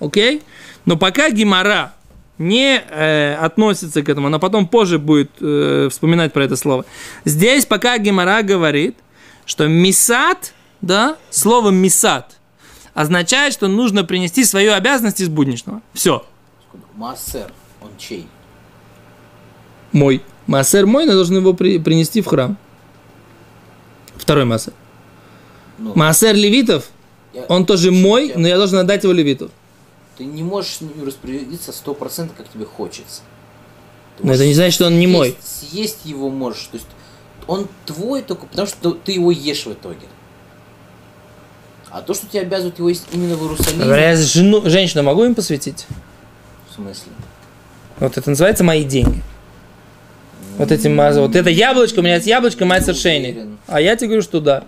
Окей? 0.00 0.42
Но 0.84 0.96
пока 0.96 1.30
Гимара 1.30 1.94
не 2.38 2.76
э, 2.90 3.34
относится 3.36 4.02
к 4.02 4.08
этому, 4.08 4.26
она 4.26 4.38
потом 4.38 4.66
позже 4.66 4.98
будет 4.98 5.30
э, 5.40 5.88
вспоминать 5.90 6.32
про 6.32 6.44
это 6.44 6.56
слово. 6.56 6.84
Здесь 7.24 7.64
пока 7.66 7.96
Гимара 7.98 8.42
говорит, 8.42 8.96
что 9.46 9.68
мисат, 9.68 10.52
да, 10.80 11.16
слово 11.30 11.70
мисат 11.70 12.36
означает, 12.94 13.52
что 13.52 13.68
нужно 13.68 14.04
принести 14.04 14.44
свою 14.44 14.72
обязанность 14.72 15.20
из 15.20 15.28
будничного. 15.28 15.82
Все. 15.92 16.26
Массер, 16.96 17.52
он 17.80 17.90
чей? 17.98 18.26
Мой. 19.94 20.22
Массер 20.46 20.84
мой, 20.86 21.06
но 21.06 21.12
должен 21.12 21.36
его 21.36 21.54
при- 21.54 21.78
принести 21.78 22.20
в 22.20 22.26
храм. 22.26 22.58
Второй 24.16 24.44
массер. 24.44 24.72
Ну, 25.78 25.92
Массер 25.94 26.34
левитов, 26.34 26.84
я- 27.32 27.44
он 27.48 27.64
тоже 27.64 27.90
мой, 27.92 28.32
но 28.36 28.46
я 28.46 28.56
должен 28.56 28.78
отдать 28.78 29.04
его 29.04 29.12
левиту. 29.12 29.50
Ты 30.18 30.24
не 30.24 30.42
можешь 30.42 30.74
с 30.76 30.80
ним 30.80 31.04
распорядиться 31.04 31.72
сто 31.72 31.94
процентов, 31.94 32.36
как 32.36 32.48
тебе 32.48 32.64
хочется. 32.66 33.22
Ты 34.18 34.26
Но 34.26 34.32
это 34.34 34.44
не 34.46 34.54
значит, 34.54 34.74
что 34.74 34.86
он 34.86 34.98
не 34.98 35.06
мой. 35.06 35.36
съесть- 35.40 35.70
Съесть 35.70 35.98
его 36.04 36.28
можешь. 36.28 36.64
То 36.70 36.74
есть 36.76 36.86
он 37.46 37.68
твой 37.86 38.22
только 38.22 38.46
потому, 38.46 38.66
что 38.66 38.90
ты 38.92 39.12
его 39.12 39.30
ешь 39.30 39.64
в 39.66 39.72
итоге. 39.72 40.06
А 41.90 42.02
то, 42.02 42.12
что 42.14 42.26
тебя 42.26 42.42
обязывают 42.42 42.78
его 42.78 42.88
есть 42.88 43.06
именно 43.12 43.36
в 43.36 43.42
Иерусалиме, 43.42 43.84
Говоря, 43.84 44.10
я 44.10 44.16
жену, 44.16 44.62
женщину 44.68 45.04
могу 45.04 45.24
им 45.24 45.34
посвятить? 45.36 45.86
в 46.70 46.74
смысле? 46.74 47.12
Вот 48.00 48.16
это 48.18 48.28
называется 48.30 48.64
мои 48.64 48.82
деньги. 48.84 49.22
Вот 50.58 50.70
эти 50.70 50.88
мазы. 50.88 51.20
Вот 51.20 51.34
это 51.34 51.50
яблочко, 51.50 51.98
у 52.00 52.02
меня 52.02 52.14
есть 52.16 52.26
яблочко, 52.26 52.64
мать 52.64 52.84
совершение. 52.84 53.32
уверен. 53.32 53.58
А 53.66 53.80
я 53.80 53.96
тебе 53.96 54.08
говорю, 54.08 54.22
что 54.22 54.40
да. 54.40 54.64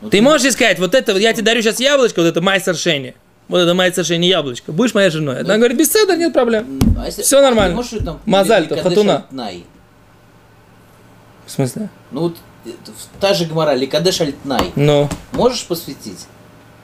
Ну, 0.00 0.10
Ты 0.10 0.20
можешь 0.20 0.52
сказать, 0.52 0.78
вот 0.78 0.94
это, 0.94 1.12
вот 1.12 1.20
я 1.22 1.32
тебе 1.32 1.44
дарю 1.44 1.62
сейчас 1.62 1.78
яблочко, 1.80 2.20
вот 2.20 2.26
это 2.28 2.40
май 2.40 2.60
совершение. 2.60 3.14
Вот 3.48 3.58
это 3.58 3.74
май 3.74 3.92
совершение 3.92 4.30
яблочко. 4.30 4.72
Будешь 4.72 4.94
моей 4.94 5.10
женой. 5.10 5.40
Она 5.40 5.58
говорит, 5.58 5.76
без 5.76 5.92
седа 5.92 6.16
нет 6.16 6.32
проблем. 6.32 6.80
А 6.98 7.06
если- 7.06 7.22
Всё 7.22 7.38
а 7.38 7.42
нормально. 7.42 7.70
ты 7.70 7.76
можешь 7.76 8.04
там 8.04 8.20
Мазаль-то, 8.24 8.76
хатуна. 8.82 9.26
В 11.46 11.50
смысле? 11.50 11.88
Ну 12.10 12.20
вот 12.20 12.36
та 13.20 13.34
же 13.34 13.44
Гмара, 13.46 13.74
Ликадеш 13.74 14.20
Альтнай. 14.20 14.72
Ну, 14.76 15.08
Можешь 15.32 15.64
посвятить? 15.66 16.26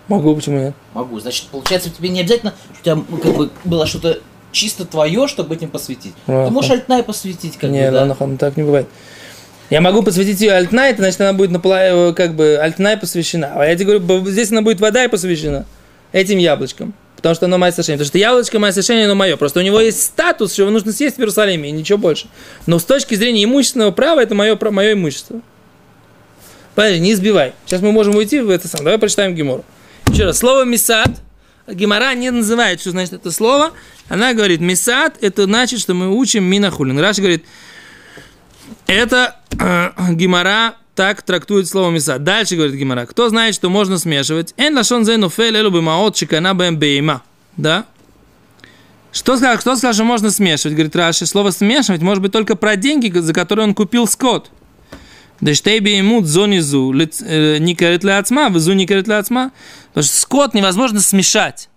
могу, 0.08 0.34
почему 0.34 0.58
нет? 0.58 0.74
Могу. 0.94 1.20
Значит, 1.20 1.46
получается, 1.48 1.90
тебе 1.90 2.08
не 2.08 2.20
обязательно, 2.20 2.54
что 2.80 2.80
у 2.80 2.84
тебя 2.96 3.04
ну, 3.08 3.18
как 3.18 3.36
бы 3.36 3.50
было 3.64 3.86
что-то 3.86 4.20
чисто 4.52 4.84
твое, 4.84 5.28
чтобы 5.28 5.54
этим 5.54 5.70
посвятить. 5.70 6.14
Ага. 6.26 6.46
Ты 6.46 6.50
можешь 6.52 6.70
Альтнай 6.70 7.02
посвятить, 7.02 7.56
как 7.56 7.70
не, 7.70 7.86
бы, 7.86 7.90
да? 7.92 7.98
ладно, 8.00 8.16
ладно, 8.18 8.38
так 8.38 8.56
не 8.56 8.62
бывает. 8.62 8.86
Я 9.70 9.80
могу 9.82 10.02
посвятить 10.02 10.40
ее 10.40 10.52
альтнай, 10.52 10.90
это 10.92 11.02
значит, 11.02 11.20
она 11.20 11.34
будет 11.34 11.50
на 11.50 11.60
пола- 11.60 12.14
как 12.14 12.34
бы 12.34 12.56
альтнай 12.56 12.96
посвящена. 12.96 13.52
А 13.54 13.66
я 13.66 13.76
тебе 13.76 13.98
говорю, 13.98 14.26
здесь 14.26 14.50
она 14.50 14.62
будет 14.62 14.80
вода 14.80 15.04
и 15.04 15.08
посвящена 15.08 15.66
этим 16.12 16.38
яблочком. 16.38 16.94
Потому 17.16 17.34
что 17.34 17.46
оно 17.46 17.58
мое 17.58 17.72
совершение. 17.72 17.98
Потому 17.98 18.08
что 18.08 18.18
яблочко 18.18 18.58
мое 18.60 18.70
совершение, 18.70 19.04
оно 19.06 19.16
мое. 19.16 19.36
Просто 19.36 19.58
у 19.58 19.62
него 19.62 19.80
есть 19.80 20.00
статус, 20.00 20.52
что 20.52 20.62
его 20.62 20.70
нужно 20.70 20.92
съесть 20.92 21.16
в 21.16 21.18
Иерусалиме, 21.18 21.68
и 21.68 21.72
ничего 21.72 21.98
больше. 21.98 22.28
Но 22.66 22.78
с 22.78 22.84
точки 22.84 23.14
зрения 23.16 23.42
имущественного 23.44 23.90
права, 23.90 24.20
это 24.20 24.34
мое, 24.36 24.56
мое 24.70 24.92
имущество. 24.92 25.40
Подожди, 26.76 27.00
не 27.00 27.12
избивай. 27.12 27.54
Сейчас 27.66 27.82
мы 27.82 27.90
можем 27.90 28.14
уйти 28.14 28.38
в 28.38 28.48
это 28.50 28.68
самое. 28.68 28.84
Давай 28.84 28.98
прочитаем 29.00 29.34
Гемору. 29.34 29.64
Еще 30.12 30.24
раз. 30.24 30.38
Слово 30.38 30.64
«мисад» 30.64 31.10
Гемора 31.70 32.14
не 32.14 32.30
называет, 32.30 32.80
что 32.80 32.90
значит 32.90 33.14
это 33.14 33.30
слово. 33.30 33.72
Она 34.08 34.32
говорит, 34.32 34.60
«мисад»— 34.60 35.16
это 35.20 35.44
значит, 35.44 35.80
что 35.80 35.94
мы 35.94 36.14
учим 36.16 36.44
минахулин. 36.44 36.98
Раши 36.98 37.20
говорит, 37.20 37.44
это 38.86 39.36
э, 39.58 39.90
Гимара 40.12 40.76
так 40.94 41.22
трактует 41.22 41.68
слово 41.68 41.90
миса. 41.90 42.18
Дальше 42.18 42.56
говорит 42.56 42.74
Гимара. 42.74 43.06
Кто 43.06 43.28
знает, 43.28 43.54
что 43.54 43.70
можно 43.70 43.98
смешивать? 43.98 44.52
Эн 44.56 44.76
лашон 44.76 45.04
зейну 45.04 45.30
фель 45.30 45.56
элу 45.56 45.70
бимаот 45.70 46.16
шикана 46.16 46.54
бэм 46.54 46.76
бейма. 46.76 47.22
Да? 47.56 47.84
Что 49.12 49.36
сказал, 49.36 49.58
кто 49.58 49.76
сказал, 49.76 49.94
что 49.94 50.04
можно 50.04 50.30
смешивать? 50.30 50.74
Говорит 50.74 50.96
Раши, 50.96 51.26
слово 51.26 51.50
смешивать 51.50 52.02
может 52.02 52.22
быть 52.22 52.32
только 52.32 52.56
про 52.56 52.76
деньги, 52.76 53.16
за 53.16 53.32
которые 53.32 53.66
он 53.66 53.74
купил 53.74 54.06
скот. 54.06 54.50
Что 55.40 55.70
ему 55.70 56.24
зонизу 56.24 56.92
не 56.92 57.74
корит 57.74 58.00
для 58.00 58.18
отсма, 58.18 58.48
везу 58.48 58.72
не 58.72 58.86
корит 58.86 59.04
для 59.04 59.18
отсма. 59.18 59.52
Потому 59.88 60.04
что 60.04 60.16
скот 60.16 60.54
невозможно 60.54 61.00
смешать. 61.00 61.68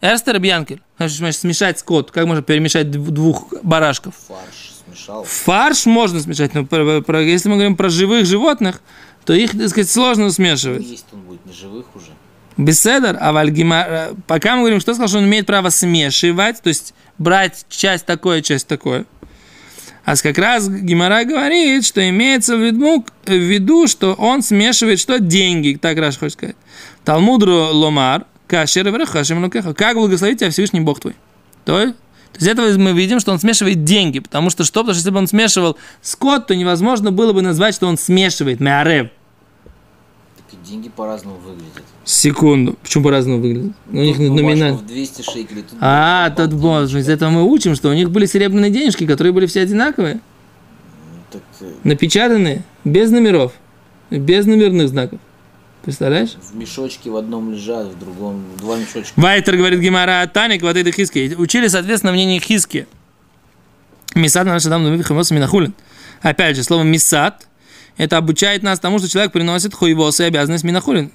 Эрстер 0.00 0.38
Бьянкель. 0.38 0.80
Смешать 0.98 1.78
скот. 1.80 2.10
Как 2.10 2.26
можно 2.26 2.42
перемешать 2.42 2.86
дв- 2.86 3.10
двух 3.10 3.52
барашков? 3.62 4.14
Фарш 4.28 4.72
смешал. 4.86 5.24
Фарш 5.24 5.86
можно 5.86 6.20
смешать, 6.20 6.54
но 6.54 6.64
про- 6.64 7.00
про- 7.02 7.22
если 7.22 7.48
мы 7.48 7.56
говорим 7.56 7.76
про 7.76 7.88
живых 7.88 8.24
животных, 8.26 8.80
то 9.24 9.34
их, 9.34 9.52
так 9.52 9.68
сказать, 9.68 9.90
сложно 9.90 10.30
смешивать. 10.30 10.86
Есть 10.86 11.06
он 11.12 11.20
будет 11.22 11.44
неживых 11.46 11.84
уже. 11.94 12.06
Беседер, 12.56 13.16
а 13.20 13.32
вальгима... 13.32 14.08
Пока 14.26 14.54
мы 14.56 14.62
говорим, 14.62 14.80
что 14.80 14.94
сказал, 14.94 15.08
что 15.08 15.18
он 15.18 15.24
имеет 15.26 15.46
право 15.46 15.68
смешивать, 15.70 16.60
то 16.62 16.68
есть 16.68 16.94
брать 17.18 17.66
часть 17.68 18.06
такое, 18.06 18.40
часть 18.42 18.66
такое. 18.66 19.04
А 20.08 20.16
как 20.16 20.38
раз 20.38 20.70
Гимара 20.70 21.22
говорит, 21.24 21.84
что 21.84 22.08
имеется 22.08 22.56
в 22.56 22.60
виду, 22.60 23.04
в 23.26 23.30
виду, 23.30 23.86
что 23.86 24.14
он 24.14 24.42
смешивает 24.42 25.00
что? 25.00 25.18
Деньги, 25.18 25.78
так 25.78 25.98
Раш 25.98 26.16
хочет 26.16 26.32
сказать. 26.32 26.56
Талмудру 27.04 27.52
ломар, 27.52 28.24
кашер 28.46 28.88
врахашим 28.88 29.44
лукеха. 29.44 29.74
Как 29.74 29.96
благословить 29.96 30.38
тебя 30.38 30.48
Всевышний 30.48 30.80
Бог 30.80 31.00
твой? 31.00 31.14
То 31.66 31.78
есть, 31.78 31.94
то 32.32 32.42
этого 32.42 32.78
мы 32.78 32.92
видим, 32.92 33.20
что 33.20 33.32
он 33.32 33.38
смешивает 33.38 33.84
деньги, 33.84 34.20
потому 34.20 34.48
что 34.48 34.64
что? 34.64 34.80
Потому 34.80 34.94
что 34.94 35.00
если 35.00 35.10
бы 35.10 35.18
он 35.18 35.26
смешивал 35.26 35.76
скот, 36.00 36.46
то 36.46 36.56
невозможно 36.56 37.12
было 37.12 37.34
бы 37.34 37.42
назвать, 37.42 37.74
что 37.74 37.86
он 37.86 37.98
смешивает 37.98 38.60
меарев. 38.60 39.08
Деньги 40.68 40.88
по-разному 40.90 41.36
выглядят. 41.38 41.82
Секунду. 42.04 42.76
Почему 42.82 43.04
по-разному 43.04 43.40
выглядит? 43.40 43.72
У 43.90 43.96
них 43.96 44.18
номинально. 44.18 44.66
бумажка 44.76 44.84
в 44.84 44.86
200 44.86 45.22
шекелей. 45.22 45.62
Тут 45.62 45.78
А, 45.80 46.28
тот 46.30 46.52
бонус. 46.52 46.92
Из 46.94 47.08
этого 47.08 47.30
мы 47.30 47.44
учим, 47.44 47.74
что 47.74 47.88
у 47.88 47.94
них 47.94 48.10
были 48.10 48.26
серебряные 48.26 48.70
денежки, 48.70 49.06
которые 49.06 49.32
были 49.32 49.46
все 49.46 49.62
одинаковые, 49.62 50.20
Ну, 50.20 51.18
Так, 51.30 51.42
напечатанные, 51.84 52.64
без 52.84 53.10
номеров, 53.10 53.52
без 54.10 54.44
номерных 54.44 54.88
знаков. 54.90 55.20
Представляешь? 55.82 56.34
в 56.34 56.54
мешочке 56.54 57.08
в 57.08 57.16
одном 57.16 57.50
лежат, 57.50 57.86
в 57.86 57.98
другом 57.98 58.44
два 58.58 58.76
мешочка. 58.76 59.12
Вайтер 59.16 59.56
говорит 59.56 59.80
Гимара 59.80 60.26
Таник, 60.30 60.60
вот 60.60 60.76
это 60.76 60.92
Хиски. 60.92 61.34
Учили, 61.38 61.68
соответственно, 61.68 62.12
мнение 62.12 62.40
Хиски. 62.40 62.86
Мисад 64.14 64.46
наш 64.46 64.66
Адам 64.66 64.84
Думит 64.84 65.06
Хамос 65.06 65.30
Минахулин. 65.30 65.72
Опять 66.20 66.56
же, 66.56 66.62
слово 66.62 66.82
Мисад 66.82 67.47
это 67.98 68.16
обучает 68.16 68.62
нас 68.62 68.80
тому, 68.80 68.98
что 69.00 69.08
человек 69.08 69.32
приносит 69.32 69.74
хуевосы 69.74 70.24
и 70.24 70.26
обязанность 70.26 70.64
Минахулин. 70.64 71.10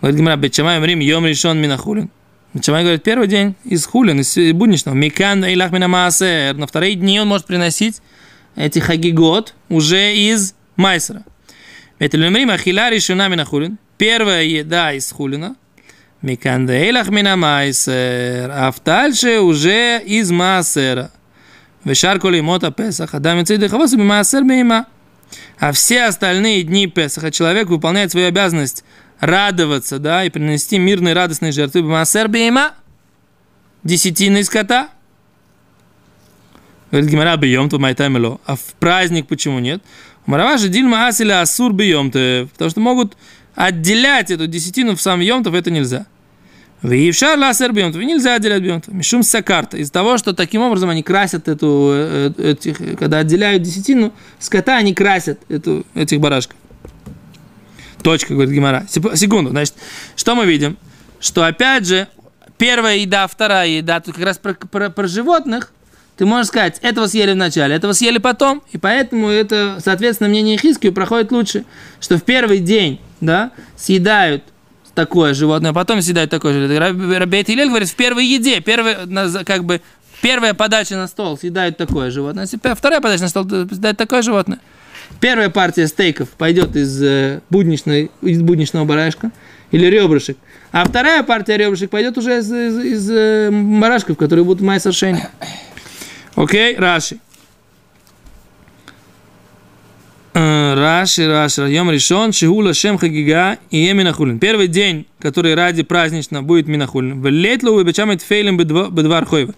Говорит 0.00 0.18
Гимара, 0.18 0.36
Бетчамай 0.36 0.78
Мрим 0.78 1.00
Йом 1.00 1.26
Ришон 1.26 1.60
Минахулин. 1.60 2.08
Бетчамай 2.54 2.82
говорит, 2.82 3.02
первый 3.02 3.26
день 3.26 3.56
из 3.64 3.84
хулин, 3.84 4.20
из 4.20 4.54
будничного. 4.54 4.94
Микан 4.94 5.44
Эйлах 5.44 5.72
Минамаасер. 5.72 6.54
На 6.54 6.66
вторые 6.66 6.94
дни 6.94 7.20
он 7.20 7.28
может 7.28 7.46
приносить 7.46 8.00
эти 8.54 8.78
хагигот 8.78 9.54
уже 9.68 10.14
из 10.14 10.54
Майсера. 10.76 11.24
Это 11.98 12.16
Лемрим 12.16 12.50
Ахиля 12.50 12.90
Ришуна 12.90 13.28
Минахулин. 13.28 13.78
Первая 13.98 14.44
еда 14.44 14.92
из 14.92 15.10
хулина. 15.10 15.56
Микандейлах 16.22 17.08
Минамайсер. 17.08 18.50
А 18.52 18.72
дальше 18.84 19.40
уже 19.40 20.00
из 20.04 20.30
Маасера. 20.30 21.10
Вешар 21.82 22.20
коли 22.20 22.40
мота 22.40 22.70
Песах. 22.70 23.14
Адам 23.14 23.40
и 23.40 23.68
хавосы 23.68 23.98
Маасер 23.98 24.44
Бейма. 24.44 24.86
А 25.58 25.72
все 25.72 26.04
остальные 26.04 26.62
дни 26.62 26.86
Песаха 26.86 27.30
человек 27.30 27.68
выполняет 27.68 28.10
свою 28.10 28.28
обязанность 28.28 28.84
радоваться, 29.20 29.98
да, 29.98 30.24
и 30.24 30.30
принести 30.30 30.78
мирные 30.78 31.14
радостные 31.14 31.52
жертвы. 31.52 31.82
Маасер 31.82 32.28
Бейма. 32.28 32.74
Десятины 33.84 34.44
скота. 34.44 34.90
Говорит 36.90 37.10
Гимара 37.10 37.36
бьем 37.36 37.68
то 37.68 37.78
майтаймело. 37.78 38.40
А 38.46 38.56
в 38.56 38.62
праздник 38.78 39.26
почему 39.26 39.58
нет? 39.58 39.82
Мараважа 40.26 40.68
дильма 40.68 41.06
асиля 41.06 41.40
асур 41.42 41.72
бьем 41.72 42.10
Потому 42.10 42.70
что 42.70 42.80
могут 42.80 43.16
отделять 43.54 44.30
эту 44.30 44.46
десятину 44.46 44.94
в 44.94 45.00
сам 45.00 45.20
Йомтов, 45.20 45.54
это 45.54 45.70
нельзя. 45.70 46.06
В 46.80 46.92
Евшар 46.92 47.36
ласер 47.36 47.72
бьемтов, 47.72 48.02
нельзя 48.02 48.34
отделять 48.34 48.62
бьемтов. 48.62 48.94
Мишум 48.94 49.24
сакарта. 49.24 49.78
Из-за 49.78 49.92
того, 49.92 50.16
что 50.16 50.32
таким 50.32 50.62
образом 50.62 50.90
они 50.90 51.02
красят 51.02 51.48
эту, 51.48 51.90
э, 51.92 52.32
этих, 52.38 52.78
когда 52.98 53.18
отделяют 53.18 53.62
десятину, 53.62 54.12
скота 54.38 54.76
они 54.76 54.94
красят 54.94 55.40
эту, 55.48 55.84
этих 55.94 56.20
барашков. 56.20 56.56
Точка, 58.02 58.34
говорит 58.34 58.54
Гимара. 58.54 58.86
Секунду, 58.88 59.50
значит, 59.50 59.74
что 60.14 60.36
мы 60.36 60.46
видим? 60.46 60.76
Что 61.18 61.44
опять 61.44 61.84
же, 61.84 62.06
первая 62.58 62.96
еда, 62.98 63.26
вторая 63.26 63.68
еда, 63.68 63.98
тут 63.98 64.14
как 64.14 64.24
раз 64.24 64.38
про, 64.38 64.54
про, 64.54 64.88
про 64.88 65.08
животных, 65.08 65.72
ты 66.16 66.26
можешь 66.26 66.46
сказать, 66.48 66.78
этого 66.82 67.08
съели 67.08 67.32
в 67.32 67.36
начале, 67.36 67.74
этого 67.74 67.92
съели 67.92 68.18
потом, 68.18 68.62
и 68.70 68.78
поэтому 68.78 69.28
это, 69.28 69.78
соответственно, 69.84 70.28
мнение 70.28 70.58
Хискию 70.58 70.92
проходит 70.92 71.32
лучше, 71.32 71.64
что 72.00 72.18
в 72.18 72.22
первый 72.22 72.58
день, 72.58 73.00
да, 73.20 73.50
съедают 73.76 74.44
такое 74.98 75.32
животное, 75.32 75.72
потом 75.72 76.02
съедают 76.02 76.28
такое 76.28 76.52
животное. 76.52 77.20
Рабейт 77.20 77.48
Илель 77.48 77.68
говорит, 77.68 77.88
в 77.88 77.94
первой 77.94 78.26
еде, 78.26 78.60
первый, 78.60 78.96
как 79.44 79.62
бы, 79.62 79.80
первая 80.20 80.54
подача 80.54 80.96
на 80.96 81.06
стол 81.06 81.38
съедают 81.38 81.76
такое 81.76 82.10
животное, 82.10 82.48
вторая 82.74 83.00
подача 83.00 83.22
на 83.22 83.28
стол 83.28 83.44
съедают 83.44 83.96
такое 83.96 84.22
животное. 84.22 84.58
Первая 85.20 85.50
партия 85.50 85.86
стейков 85.86 86.30
пойдет 86.30 86.74
из, 86.74 87.00
э, 87.00 87.40
будничной, 87.48 88.10
из 88.22 88.42
будничного 88.42 88.84
барашка 88.84 89.30
или 89.70 89.86
ребрышек, 89.86 90.36
а 90.72 90.84
вторая 90.84 91.22
партия 91.22 91.56
ребрышек 91.56 91.90
пойдет 91.90 92.18
уже 92.18 92.38
из, 92.38 92.52
из, 92.52 92.78
из 92.78 93.10
э, 93.10 93.50
барашков, 93.52 94.16
которые 94.16 94.44
будут 94.44 94.62
майсер 94.62 94.92
шейни. 94.92 95.22
Окей, 96.34 96.76
Раши. 96.76 97.18
Раши, 100.34 101.26
Раши, 101.26 101.62
Йом 101.62 101.90
решен, 101.90 102.32
Шигула 102.32 102.74
Шем 102.74 102.98
Хагига 102.98 103.58
и 103.70 103.78
Еминахулин. 103.78 104.38
Первый 104.38 104.68
день, 104.68 105.06
который 105.20 105.54
ради 105.54 105.82
празднично 105.82 106.42
будет 106.42 106.68
Минахулин. 106.68 107.20
В 107.20 107.28
Летлу 107.28 107.74
вы 107.74 107.84
бечамет 107.84 108.22
фейлем 108.22 108.56
бедвар 108.56 109.24
хойва. 109.24 109.54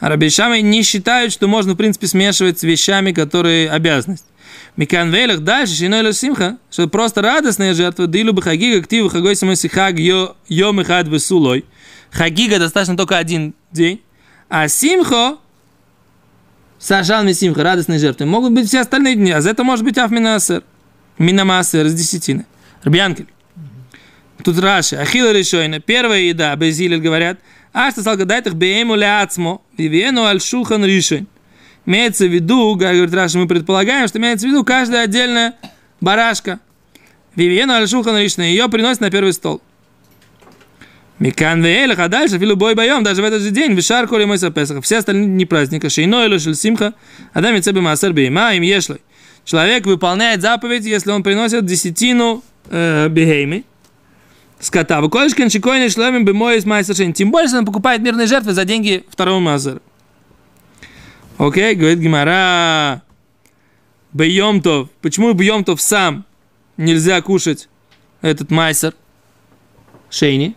А 0.00 0.08
рабишамы 0.08 0.60
не 0.60 0.82
считают, 0.82 1.32
что 1.32 1.46
можно, 1.46 1.74
в 1.74 1.76
принципе, 1.76 2.06
смешивать 2.06 2.58
с 2.58 2.62
вещами, 2.62 3.12
которые 3.12 3.70
обязанность. 3.70 4.26
Микан 4.76 5.10
вейлах 5.10 5.40
дальше, 5.40 5.74
шиной 5.74 6.12
симха, 6.12 6.58
что 6.70 6.88
просто 6.88 7.22
радостная 7.22 7.74
жертва, 7.74 8.06
дилу 8.06 8.32
бы 8.32 8.42
хагига, 8.42 8.82
ктиву 8.82 9.08
хагой 9.08 9.36
самоси 9.36 9.68
хаг 9.68 9.98
йом 9.98 10.80
и 10.80 10.84
хад 10.84 11.08
весулой. 11.08 11.64
Хагига 12.10 12.58
достаточно 12.58 12.96
только 12.96 13.16
один 13.16 13.54
день, 13.72 14.02
а 14.48 14.68
симхо 14.68 15.38
Сажал 16.84 17.24
Мисимха, 17.24 17.62
радостные 17.62 17.98
жертвы. 17.98 18.26
Могут 18.26 18.52
быть 18.52 18.68
все 18.68 18.80
остальные 18.80 19.14
дни, 19.14 19.30
а 19.30 19.40
за 19.40 19.48
это 19.48 19.64
может 19.64 19.86
быть 19.86 19.96
Афминасер. 19.96 20.64
Минамасер 21.16 21.88
с 21.88 21.94
десятины. 21.94 22.44
Рабьянкель. 22.82 23.26
Тут 24.44 24.58
Раши. 24.58 24.96
Ахила 24.96 25.32
решойна. 25.32 25.80
Первая 25.80 26.20
еда, 26.20 26.54
Безилель 26.56 27.00
говорят. 27.00 27.38
А 27.72 27.90
что 27.90 28.02
их 28.12 28.52
беему 28.52 28.96
ляцмо. 28.96 29.62
Вивену 29.78 30.24
аль 30.24 30.42
шулхан 30.42 30.84
решойн. 30.84 31.26
Имеется 31.86 32.26
в 32.26 32.34
виду, 32.34 32.74
говорит 32.74 33.14
Раши, 33.14 33.38
мы 33.38 33.48
предполагаем, 33.48 34.06
что 34.06 34.18
имеется 34.18 34.46
в 34.46 34.50
виду 34.50 34.62
каждая 34.62 35.04
отдельная 35.04 35.54
барашка. 36.02 36.60
Вивену 37.34 37.72
аль 37.72 37.88
шулхан 37.88 38.18
решойн. 38.18 38.48
Ее 38.48 38.68
приносят 38.68 39.00
на 39.00 39.10
первый 39.10 39.32
стол. 39.32 39.62
Микан 41.20 41.62
веэлах, 41.62 41.98
а 42.00 42.08
дальше, 42.08 42.38
филу 42.38 42.56
бой 42.56 42.74
боем, 42.74 43.04
даже 43.04 43.22
в 43.22 43.24
этот 43.24 43.40
же 43.40 43.50
день, 43.50 43.72
вишар 43.74 44.08
коли 44.08 44.24
мой 44.24 44.38
Песаха, 44.38 44.80
все 44.82 44.98
остальные 44.98 45.28
дни 45.28 45.44
праздника, 45.44 45.88
шейно 45.88 46.26
или 46.26 46.38
симха, 46.54 46.94
адам 47.32 47.60
цеби 47.62 47.80
маасер 47.80 48.12
бейма, 48.12 48.54
им 48.54 48.62
ешлой. 48.62 49.00
Человек 49.44 49.86
выполняет 49.86 50.42
заповедь, 50.42 50.84
если 50.84 51.12
он 51.12 51.22
приносит 51.22 51.64
десятину 51.66 52.42
э, 52.70 53.08
бейми, 53.08 53.64
скота. 54.58 55.00
Выколешкин 55.00 55.50
шикойный 55.50 55.88
шлемим 55.88 56.24
бы 56.24 56.32
мой 56.32 56.56
из 56.56 56.64
майсер 56.64 56.94
Тем 57.12 57.30
более, 57.30 57.44
если 57.44 57.58
он 57.58 57.66
покупает 57.66 58.00
мирные 58.00 58.26
жертвы 58.26 58.52
за 58.52 58.64
деньги 58.64 59.04
второго 59.08 59.38
маасера. 59.38 59.80
Окей, 61.38 61.74
говорит 61.74 61.98
Гимара, 61.98 63.02
бейомтов. 64.12 64.88
Почему 65.02 65.32
бейомтов 65.34 65.80
сам 65.80 66.24
нельзя 66.76 67.20
кушать 67.22 67.68
этот 68.22 68.50
майсер? 68.50 68.94
Шейни. 70.10 70.56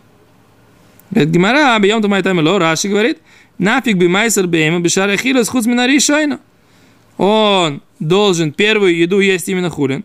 Говорит 1.10 1.30
Гимара, 1.30 1.78
бьем 1.78 2.02
то 2.02 2.08
майтам 2.08 2.38
ло, 2.38 2.58
Раши 2.58 2.88
говорит, 2.88 3.18
нафиг 3.58 3.96
бы 3.96 4.08
майсер 4.08 4.46
бейма 4.46 4.80
бешар 4.80 5.08
ахила 5.08 5.42
с 5.42 5.48
хузминари 5.48 5.98
шойна. 6.00 6.40
Он 7.16 7.82
должен 7.98 8.52
первую 8.52 8.96
еду 8.96 9.20
есть 9.20 9.48
именно 9.48 9.70
хулин. 9.70 10.04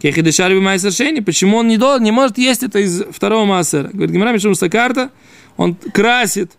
Кехи 0.00 0.20
дешар 0.20 0.52
бы 0.52 0.60
майсер 0.60 0.92
шейни. 0.92 1.20
Почему 1.20 1.58
он 1.58 1.68
не, 1.68 1.76
должен, 1.76 2.04
не 2.04 2.10
может 2.10 2.38
есть 2.38 2.62
это 2.62 2.80
из 2.80 3.02
второго 3.10 3.44
массера? 3.44 3.88
Говорит 3.92 4.10
Гимара, 4.10 4.32
мишум 4.32 4.54
карта, 4.70 5.10
он 5.56 5.74
красит. 5.74 6.52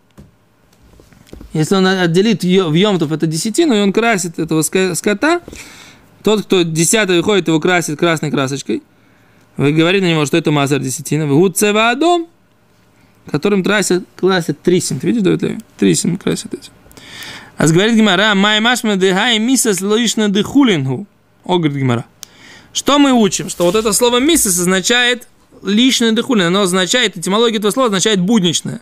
Если 1.52 1.76
он 1.76 1.86
отделит 1.86 2.42
в 2.42 2.74
Йомтов 2.74 3.12
это 3.12 3.26
десятину, 3.26 3.74
и 3.74 3.80
он 3.80 3.92
красит 3.92 4.38
этого 4.40 4.62
скота, 4.62 5.40
тот, 6.24 6.42
кто 6.42 6.62
десятый 6.62 7.18
выходит, 7.18 7.46
его 7.46 7.60
красит 7.60 7.98
красной 7.98 8.30
красочкой, 8.30 8.82
вы 9.56 9.72
говорите 9.72 10.04
на 10.04 10.10
него, 10.10 10.26
что 10.26 10.36
это 10.36 10.50
массер 10.50 10.80
десятина. 10.80 11.26
Вы 11.26 11.36
гуцева 11.36 11.90
адом, 11.90 12.26
которым 13.30 13.62
красят, 13.62 14.04
красят 14.16 14.60
трисин. 14.60 15.00
Ты 15.00 15.08
видишь, 15.08 15.22
Давид 15.22 15.42
Леви? 15.42 15.58
Трисин 15.78 16.16
красят 16.16 16.54
эти. 16.54 16.70
А 17.56 17.66
говорит 17.66 17.94
Гимара, 17.94 18.34
май 18.34 18.60
машма 18.60 18.96
дыхай 18.96 19.38
мисас 19.38 19.80
лоишна 19.80 20.28
дыхулингу. 20.28 21.06
О, 21.44 21.58
говорит 21.58 21.76
Гимара. 21.76 22.04
Что 22.72 22.98
мы 22.98 23.12
учим? 23.12 23.48
Что 23.48 23.64
вот 23.64 23.76
это 23.76 23.92
слово 23.92 24.18
мисас 24.18 24.58
означает 24.58 25.28
личное 25.62 26.12
дыхулин. 26.12 26.46
Оно 26.46 26.62
означает, 26.62 27.16
этимология 27.16 27.58
этого 27.58 27.70
слова 27.70 27.86
означает 27.86 28.20
будничное. 28.20 28.80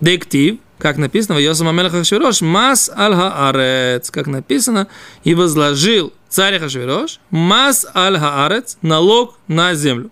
Дектив, 0.00 0.58
как 0.78 0.96
написано, 0.96 1.38
Йосам 1.38 1.68
Амелах 1.68 1.92
Хашвирош, 1.92 2.40
мас 2.40 2.90
аль 2.94 3.14
хаарец, 3.14 4.10
как 4.10 4.26
написано, 4.26 4.88
и 5.22 5.34
возложил 5.34 6.12
царь 6.28 6.58
Хашвирош, 6.58 7.20
мас 7.30 7.86
аль 7.94 8.18
хаарец, 8.18 8.78
налог 8.82 9.38
на 9.46 9.74
землю. 9.74 10.10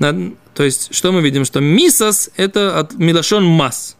То 0.00 0.64
есть, 0.64 0.94
что 0.94 1.12
мы 1.12 1.20
видим? 1.20 1.44
Что 1.44 1.60
мисас– 1.60 2.30
это 2.36 2.78
от 2.78 2.94
милашон 2.94 3.44
мас. 3.44 3.96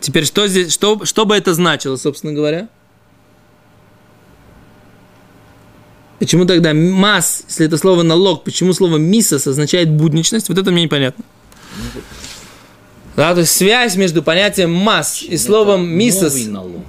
Теперь, 0.00 0.24
что 0.24 0.46
здесь, 0.48 0.72
что, 0.72 1.04
что 1.04 1.26
бы 1.26 1.36
это 1.36 1.54
значило, 1.54 1.96
собственно 1.96 2.32
говоря? 2.32 2.68
Почему 6.18 6.46
тогда 6.46 6.72
мас, 6.72 7.44
если 7.48 7.66
это 7.66 7.76
слово 7.76 8.02
налог, 8.02 8.44
почему 8.44 8.72
слово 8.72 8.96
мисас 8.96 9.46
означает 9.46 9.90
будничность? 9.90 10.48
Вот 10.48 10.56
это 10.56 10.70
мне 10.70 10.84
непонятно. 10.84 11.24
Да, 13.16 13.34
то 13.34 13.40
есть 13.40 13.52
связь 13.52 13.96
между 13.96 14.22
понятием 14.22 14.72
масс 14.72 15.22
и 15.22 15.36
словом 15.36 15.86
мисас. 15.86 16.34
Новый 16.34 16.46
налог 16.46 16.86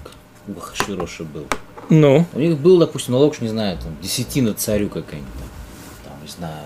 у 0.48 0.60
Хашвироша 0.60 1.24
был. 1.24 1.46
Ну, 1.90 2.26
У 2.34 2.40
них 2.40 2.58
был, 2.58 2.80
допустим, 2.80 3.14
налог, 3.14 3.40
не 3.42 3.50
знаю, 3.50 3.78
там, 3.78 3.96
десятина 4.02 4.54
царю 4.54 4.90
какая-нибудь. 4.90 5.32
Там, 6.04 6.12
там, 6.12 6.24
не 6.24 6.30
знаю, 6.30 6.66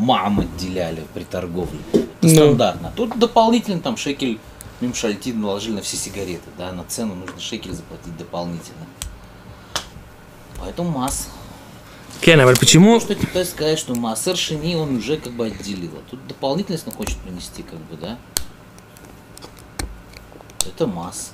мам 0.00 0.40
отделяли 0.40 1.04
при 1.14 1.24
торговле. 1.24 1.78
Это 1.92 2.06
Ну. 2.22 2.28
стандартно. 2.34 2.92
Тут 2.96 3.18
дополнительно 3.18 3.80
там 3.80 3.96
шекель 3.96 4.38
мимшальтин 4.80 5.40
наложили 5.40 5.74
на 5.76 5.82
все 5.82 5.96
сигареты, 5.96 6.48
да, 6.56 6.72
на 6.72 6.84
цену 6.84 7.14
нужно 7.14 7.38
шекель 7.38 7.72
заплатить 7.72 8.16
дополнительно. 8.16 8.86
Поэтому 10.58 10.90
масс. 10.90 11.28
Кен, 12.22 12.40
а 12.40 12.54
почему? 12.54 13.00
Что 13.00 13.14
пытаешься 13.14 13.52
сказать, 13.52 13.78
что 13.78 13.94
массер 13.94 14.36
шини 14.36 14.74
он 14.74 14.96
уже 14.96 15.16
как 15.16 15.32
бы 15.32 15.46
отделил. 15.46 15.92
А 15.96 16.10
тут 16.10 16.26
дополнительность 16.26 16.86
он 16.86 16.92
хочет 16.94 17.16
принести, 17.18 17.62
как 17.62 17.78
бы, 17.78 17.96
да? 17.96 18.18
Это 20.66 20.86
масс. 20.86 21.32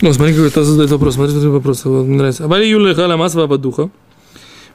Ну, 0.00 0.12
смотри, 0.12 0.34
какой 0.34 0.50
кто 0.50 0.64
задает 0.64 0.90
вопрос. 0.90 1.14
Смотри, 1.14 1.32
смотри 1.32 1.50
вопрос. 1.50 1.84
Мне 1.84 2.16
нравится. 2.16 2.44
Абали 2.44 2.66
юля 2.66 2.94
хала 2.94 3.16
мас 3.16 3.32
духа. 3.32 3.90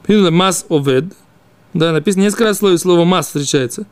Видно, 0.08 0.30
мас 0.30 0.64
овед. 0.68 1.04
Да, 1.74 1.92
написано 1.92 2.22
несколько 2.22 2.44
раз 2.44 2.58
слово, 2.58 2.76
слово 2.76 3.04
мас 3.04 3.26
встречается. 3.26 3.86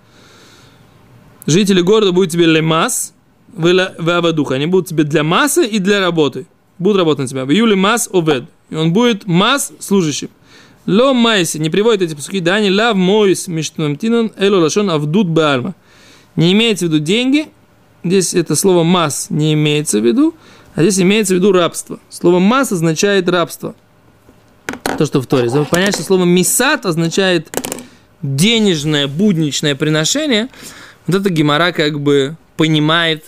Жители 1.46 1.80
города 1.80 2.12
будут 2.12 2.32
тебе 2.32 2.46
лемас, 2.46 3.14
духа. 3.56 4.54
Они 4.54 4.66
будут 4.66 4.88
тебе 4.88 5.04
для 5.04 5.22
массы 5.22 5.66
и 5.66 5.78
для 5.78 6.00
работы. 6.00 6.46
Будут 6.78 6.98
работать 6.98 7.24
на 7.24 7.28
тебя. 7.28 7.44
В 7.44 7.50
июле 7.50 7.76
мас 7.76 8.08
овед. 8.12 8.44
И 8.70 8.74
он 8.74 8.92
будет 8.92 9.26
мас 9.26 9.72
служащим. 9.80 10.30
Ло 10.86 11.12
майси. 11.12 11.58
Не 11.58 11.70
приводит 11.70 12.02
эти 12.02 12.14
пуски. 12.14 12.40
Да, 12.40 12.60
не 12.60 12.70
лав 12.70 12.96
мойс 12.96 13.48
миштунамтинан 13.48 14.32
эло 14.36 14.60
лашон 14.60 14.90
авдут 14.90 15.28
баарма. 15.28 15.74
Не 16.36 16.52
имеется 16.52 16.86
в 16.86 16.88
виду 16.88 16.98
деньги. 16.98 17.48
Здесь 18.04 18.32
это 18.34 18.56
слово 18.56 18.84
мас 18.84 19.26
не 19.28 19.54
имеется 19.54 20.00
в 20.00 20.04
виду. 20.04 20.34
А 20.74 20.82
здесь 20.82 21.00
имеется 21.00 21.34
в 21.34 21.36
виду 21.36 21.52
рабство. 21.52 21.98
Слово 22.08 22.38
масс 22.38 22.72
означает 22.72 23.28
рабство. 23.28 23.74
То, 24.96 25.06
что 25.06 25.20
в 25.20 25.26
Торе. 25.26 25.50
Понять, 25.70 25.94
что 25.94 26.02
слово 26.02 26.24
мисат 26.24 26.86
означает 26.86 27.48
денежное, 28.22 29.06
будничное 29.06 29.74
приношение. 29.74 30.48
Вот 31.06 31.16
это 31.20 31.30
Гимара 31.30 31.72
как 31.72 32.00
бы 32.00 32.36
понимает. 32.56 33.24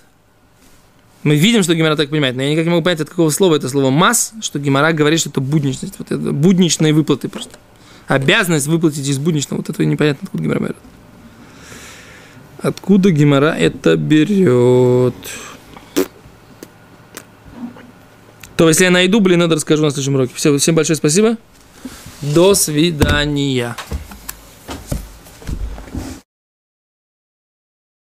Мы 1.22 1.36
видим, 1.36 1.62
что 1.62 1.74
Гимара 1.74 1.96
так 1.96 2.10
понимает, 2.10 2.34
но 2.34 2.42
я 2.42 2.50
никак 2.50 2.64
не 2.64 2.70
могу 2.70 2.82
понять, 2.82 3.00
от 3.00 3.10
какого 3.10 3.30
слова 3.30 3.56
это 3.56 3.68
слово 3.68 3.90
масс, 3.90 4.32
что 4.40 4.58
Гимара 4.58 4.92
говорит, 4.92 5.20
что 5.20 5.30
это 5.30 5.40
будничность. 5.40 5.94
Вот 5.98 6.10
это 6.10 6.32
будничные 6.32 6.92
выплаты 6.92 7.28
просто. 7.28 7.58
Обязанность 8.08 8.66
выплатить 8.66 9.06
из 9.06 9.18
будничного. 9.18 9.60
Вот 9.60 9.70
это 9.70 9.84
непонятно, 9.84 10.26
откуда 10.26 10.42
Гимара 10.42 10.60
берет. 10.60 10.76
Откуда 12.62 13.10
Гимара 13.10 13.54
это 13.58 13.96
берет? 13.96 15.14
То, 18.60 18.68
если 18.68 18.84
я 18.84 18.90
найду, 18.90 19.20
блин, 19.20 19.38
надо 19.38 19.54
расскажу 19.54 19.82
на 19.82 19.88
следующем 19.88 20.16
уроке. 20.16 20.32
Все, 20.34 20.54
всем 20.58 20.74
большое 20.74 20.94
спасибо. 20.94 21.38
До 22.20 22.54
свидания. 22.54 23.74